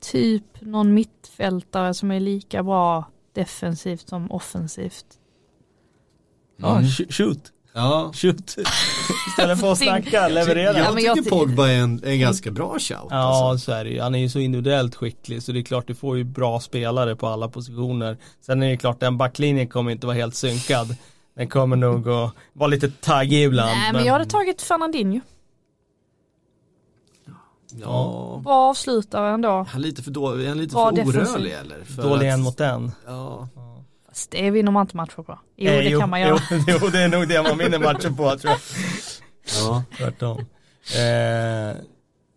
[0.00, 5.06] typ någon mittfältare som är lika bra defensivt som offensivt.
[6.56, 6.90] Ja, mm.
[7.10, 7.52] shoot.
[7.72, 8.12] Ja.
[8.14, 8.56] Shoot.
[9.28, 10.78] Istället för att snacka, leverera.
[10.78, 13.06] Jag, jag tycker Pogba är en, en ganska bra shout.
[13.10, 13.64] Ja, alltså.
[13.64, 14.00] så är det ju.
[14.00, 17.16] Han är ju så individuellt skicklig så det är klart du får ju bra spelare
[17.16, 18.16] på alla positioner.
[18.40, 20.96] Sen är det klart den backlinjen kommer inte vara helt synkad.
[21.36, 23.70] Den kommer nog att vara lite taggig ibland.
[23.70, 25.20] Nej, men, men jag hade tagit Fernandinho.
[27.80, 28.40] Ja.
[28.44, 29.66] Bra avslutare ändå.
[29.70, 31.84] Han är lite för, då, är han lite för orörlig eller?
[31.84, 32.34] För Dålig att...
[32.34, 32.92] en mot en.
[33.06, 33.48] Ja.
[34.08, 35.38] Fast det vinner man inte matcher på.
[35.56, 36.40] Jo, eh, det jo, kan man göra.
[36.50, 38.58] Jo, jo, det är nog det man vinner matchen på tror jag.
[39.60, 39.84] Ja.
[39.96, 40.46] Tvärtom.
[40.96, 41.76] Eh,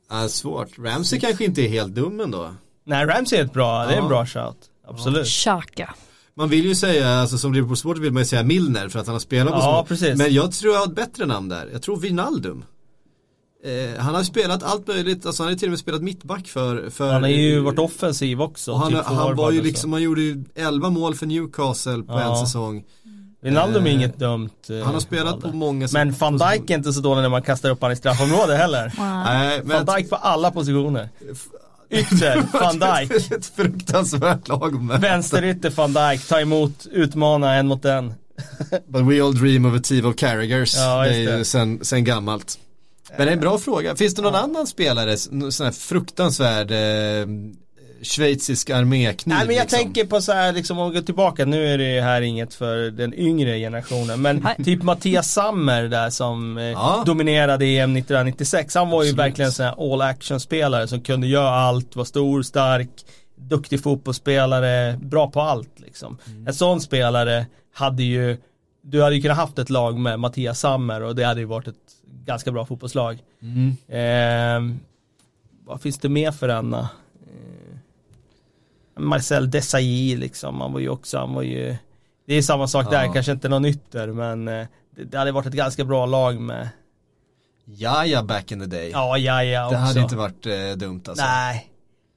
[0.10, 0.80] ja, svårt.
[0.80, 2.56] Ramsey kanske inte är helt dum ändå.
[2.84, 4.58] Nej, Ramsey är ett bra, det är en bra shout.
[4.88, 5.28] Absolut.
[5.28, 5.94] Xhaka.
[6.36, 9.16] Man vill ju säga, alltså som Liverpool-supporter vill man ju säga Milner för att han
[9.16, 9.88] har spelat på ja, så.
[9.88, 10.18] Precis.
[10.18, 11.70] Men jag tror jag har ett bättre namn där.
[11.72, 12.66] Jag tror Vinaldum.
[13.66, 16.90] Eh, han har spelat allt möjligt, alltså han har till och med spelat mittback för,
[16.90, 18.74] för Han har ju varit offensiv också.
[18.74, 22.40] han, typ han var ju liksom, han gjorde ju 11 mål för Newcastle på ja.
[22.40, 22.84] en säsong.
[23.42, 24.50] Wijnaldum är eh, inget dumt.
[24.70, 27.42] Eh, han har spelat på många Men van Dijk är inte så dålig när man
[27.42, 28.94] kastar upp honom i straffområdet heller.
[29.26, 31.10] Nej, men van Dijk på alla positioner.
[31.90, 33.32] Ytter, van Dijk.
[33.32, 35.00] Ett fruktansvärt lag.
[35.00, 38.14] Vänsterytter van Dijk, ta emot, utmana en mot en.
[38.88, 40.76] But we all dream of a team of Carragers.
[40.76, 42.60] Ja, det är ju sen, sen gammalt.
[43.18, 43.96] Men det är en bra fråga.
[43.96, 44.40] Finns det någon ja.
[44.40, 47.28] annan spelare, sån här fruktansvärd eh,
[48.02, 49.36] schweizisk armékniv?
[49.36, 49.80] Nej men jag liksom?
[49.80, 52.78] tänker på så här liksom om vi går tillbaka, nu är det här inget för
[52.78, 57.04] den yngre generationen men typ Mattias Sammer där som eh, ja.
[57.06, 58.76] dominerade EM 1996.
[58.76, 59.14] Han var Absolut.
[59.14, 62.90] ju verkligen en sån här all action spelare som kunde göra allt, var stor, stark,
[63.36, 66.18] duktig fotbollsspelare, bra på allt liksom.
[66.28, 66.48] Mm.
[66.48, 68.38] En sån spelare hade ju
[68.86, 71.68] du hade ju kunnat haft ett lag med Mattias Sammer och det hade ju varit
[71.68, 71.76] ett
[72.26, 73.24] ganska bra fotbollslag.
[73.42, 73.76] Mm.
[73.88, 74.78] Eh,
[75.66, 76.74] vad finns det mer för en?
[76.74, 76.86] Eh,
[78.98, 81.76] Marcel Desailly liksom, han var ju också, han var ju
[82.26, 82.92] Det är samma sak ja.
[82.92, 86.40] där, kanske inte någon ytter men eh, det, det hade varit ett ganska bra lag
[86.40, 86.70] med
[87.66, 88.90] Jaja back in the day.
[88.90, 89.76] Ja, Jaja också.
[89.76, 91.26] Det hade inte varit eh, dumt alltså.
[91.26, 91.70] Nej.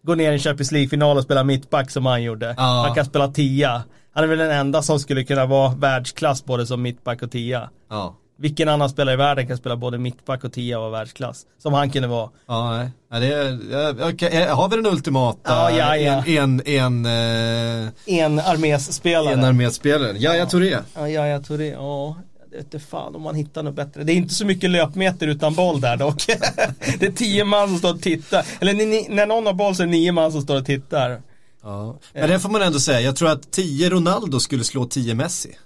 [0.02, 2.54] Gå ner i Champions League-final och spela mittback som han gjorde.
[2.56, 2.82] Ja.
[2.86, 3.82] Han kan spela tia.
[4.12, 7.70] Han är väl den enda som skulle kunna vara världsklass både som mittback och tia.
[7.90, 8.16] Ja.
[8.38, 11.46] Vilken annan spelare i världen kan spela både mittback och tia och vara världsklass?
[11.58, 12.30] Som han kunde vara.
[12.46, 13.20] Ja, nej.
[13.20, 14.46] Det är, okay.
[14.46, 15.40] Har vi den ultimata?
[15.44, 16.24] Ja, ja, ja.
[16.26, 19.32] En, en, en, eh, en arméspelare.
[19.32, 20.16] En arméspelare.
[20.18, 20.84] Ja, jag tror det.
[20.94, 21.66] Ja, ja, jag tror det.
[21.66, 22.16] Ja.
[22.50, 24.04] Det vete fan om man hittar något bättre.
[24.04, 26.26] Det är inte så mycket löpmeter utan boll där dock.
[26.98, 28.44] det är tio man som står och tittar.
[28.60, 28.74] Eller
[29.14, 31.22] när någon har boll så är det nio man som står och tittar.
[31.62, 31.98] Ja.
[32.12, 33.00] Men det får man ändå säga.
[33.00, 35.56] Jag tror att tio Ronaldo skulle slå tio Messi.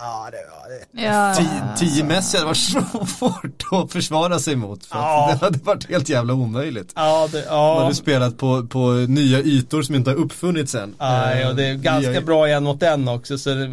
[0.00, 1.02] Ja, det var det.
[1.02, 1.76] Ja.
[1.76, 4.86] Tio, Messi hade varit svårt att försvara sig mot.
[4.86, 5.28] För ja.
[5.32, 6.92] Det hade varit helt jävla omöjligt.
[6.96, 7.74] Ja, det, ja.
[7.74, 10.94] Man hade spelat på, på nya ytor som inte har uppfunnits än.
[10.98, 12.20] Ja, och det är ganska nya...
[12.20, 13.38] bra en mot en också.
[13.38, 13.70] Så det,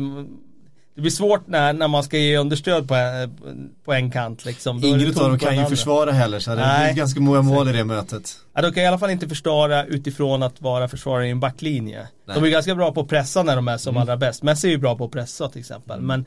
[0.97, 4.83] det blir svårt när, när man ska ge understöd på en, på en kant liksom.
[4.83, 7.83] Ingen av dem kan ju försvara heller så det blir ganska många mål i det
[7.83, 8.39] mötet.
[8.53, 12.07] Ja, de kan i alla fall inte försvara utifrån att vara försvarare i en backlinje.
[12.25, 12.35] Nej.
[12.35, 14.01] De är ganska bra på att pressa när de är som mm.
[14.01, 14.43] allra bäst.
[14.43, 15.97] Messi är ju bra på att pressa till exempel.
[15.97, 16.07] Mm.
[16.07, 16.25] Men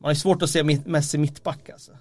[0.00, 1.92] man har svårt att se Messi mittback alltså.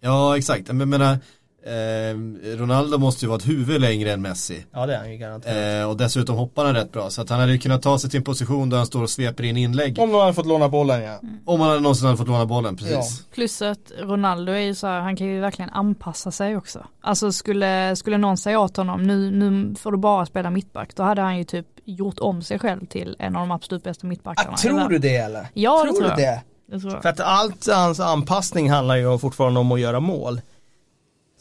[0.00, 1.18] Ja exakt, men menar
[1.66, 4.64] eh, Ronaldo måste ju vara ett huvud längre än Messi.
[4.72, 5.80] Ja det är han ju garanterat.
[5.80, 7.10] Eh, och dessutom hoppar han rätt bra.
[7.10, 9.10] Så att han hade ju kunnat ta sig till en position där han står och
[9.10, 9.98] sveper in inlägg.
[9.98, 11.20] Om de hade fått låna bollen ja.
[11.44, 13.26] Om han hade någonsin hade fått låna bollen, precis.
[13.34, 16.86] Plus att Ronaldo är ju så här, han kan ju verkligen anpassa sig också.
[17.00, 21.02] Alltså skulle, skulle någon säga åt honom, nu, nu får du bara spela mittback, då
[21.02, 24.52] hade han ju typ gjort om sig själv till en av de absolut bästa mittbackarna.
[24.52, 25.46] Ah, tror du det eller?
[25.54, 26.18] Ja, tror det tror du jag.
[26.18, 26.42] det?
[26.66, 27.02] Det tror jag.
[27.02, 30.40] För att allt hans anpassning handlar ju fortfarande om att göra mål.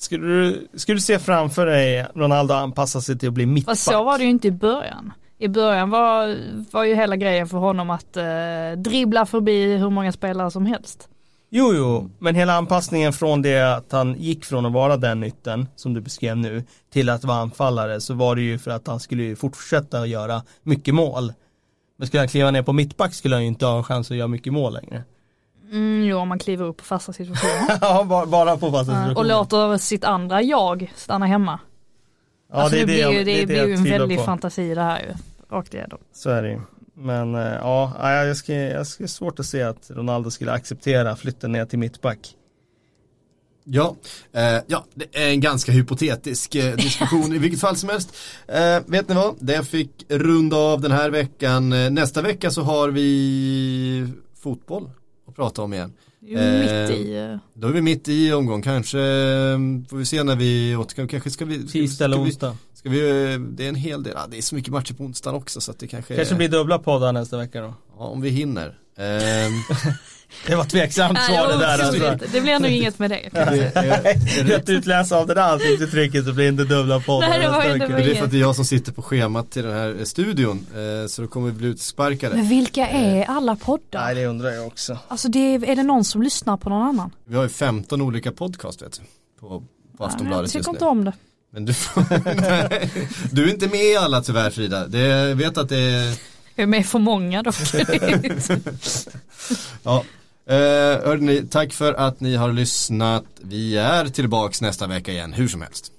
[0.03, 3.71] Skulle du, skulle du se framför dig Ronaldo anpassa sig till att bli mittback?
[3.71, 5.13] Fast så var det ju inte i början.
[5.37, 6.37] I början var,
[6.71, 8.23] var ju hela grejen för honom att eh,
[8.77, 11.09] dribbla förbi hur många spelare som helst.
[11.49, 15.67] Jo, jo, men hela anpassningen från det att han gick från att vara den ytten
[15.75, 16.63] som du beskrev nu
[16.93, 20.41] till att vara anfallare så var det ju för att han skulle fortsätta att göra
[20.63, 21.33] mycket mål.
[21.97, 24.17] Men skulle han kliva ner på mittback skulle han ju inte ha en chans att
[24.17, 25.03] göra mycket mål längre.
[25.73, 27.77] Mm, jo, om man kliver upp på fasta situationer.
[27.81, 29.29] Ja, bara- på fasta och situationer.
[29.29, 31.59] låter sitt andra jag stanna hemma.
[32.51, 34.23] Ja, alltså, det, blir jag- ju, det, är blir ju en väldig på.
[34.23, 35.13] fantasi det här ju.
[35.55, 35.99] Rakt igenom.
[36.13, 36.59] Så är det ju.
[36.95, 41.15] Men eh, ja, ja, jag ska, jag ska svårt att se att Ronaldo skulle acceptera
[41.15, 42.19] flytten ner till mittback.
[43.65, 43.95] Ja,
[44.33, 48.15] eh, ja, det är en ganska hypotetisk eh, diskussion i vilket fall som helst.
[48.47, 51.73] Eh, vet ni vad, det fick runda av den här veckan.
[51.73, 54.07] Eh, nästa vecka så har vi
[54.43, 54.89] fotboll
[55.33, 55.93] att prata om igen.
[56.19, 57.15] Det är ju Eh, mitt i.
[57.17, 59.57] eh, Då är vi mitt i omgång, kanske eh,
[59.89, 62.57] får vi se när vi återkommer, kanske ska vi, Tisdag eller ska vi, onsdag.
[62.73, 65.37] ska vi, eh, det är en hel del, det är så mycket matcher på onsdagen
[65.37, 67.73] också så att det kanske, Kanske är, blir dubbla poddar nästa vecka då.
[67.97, 68.79] ja, om vi hinner.
[68.97, 69.51] Ehm,
[70.47, 72.27] Det var tveksamt svar det där alltså.
[72.31, 76.43] det blir nog inget med jag är- Rätt utläsa av det där ansiktsuttrycket så blir
[76.45, 78.65] det inte dubbla poddar Nej, det var det är för att det är jag som
[78.65, 82.35] sitter på schemat till den här studion, eh, så då kommer vi bli utsparkade.
[82.35, 84.05] Men vilka är alla poddar?
[84.05, 84.97] Nej det undrar jag också.
[85.07, 87.11] Alltså det är, är det någon som lyssnar på någon annan?
[87.25, 89.01] Vi har ju 15 olika podcast vet du,
[89.39, 89.65] på, på
[89.99, 90.89] jag Aftonbladet tycker just inte nu.
[90.91, 91.13] om det.
[91.51, 92.03] Men du, får,
[93.35, 94.87] du är inte med i alla tyvärr Frida.
[94.87, 96.05] Det, jag vet att det är,
[96.55, 97.55] Jag är med för många dock.
[99.83, 100.03] ja.
[100.45, 103.23] Eh, hörde ni, tack för att ni har lyssnat.
[103.41, 105.92] Vi är tillbaks nästa vecka igen, hur som helst.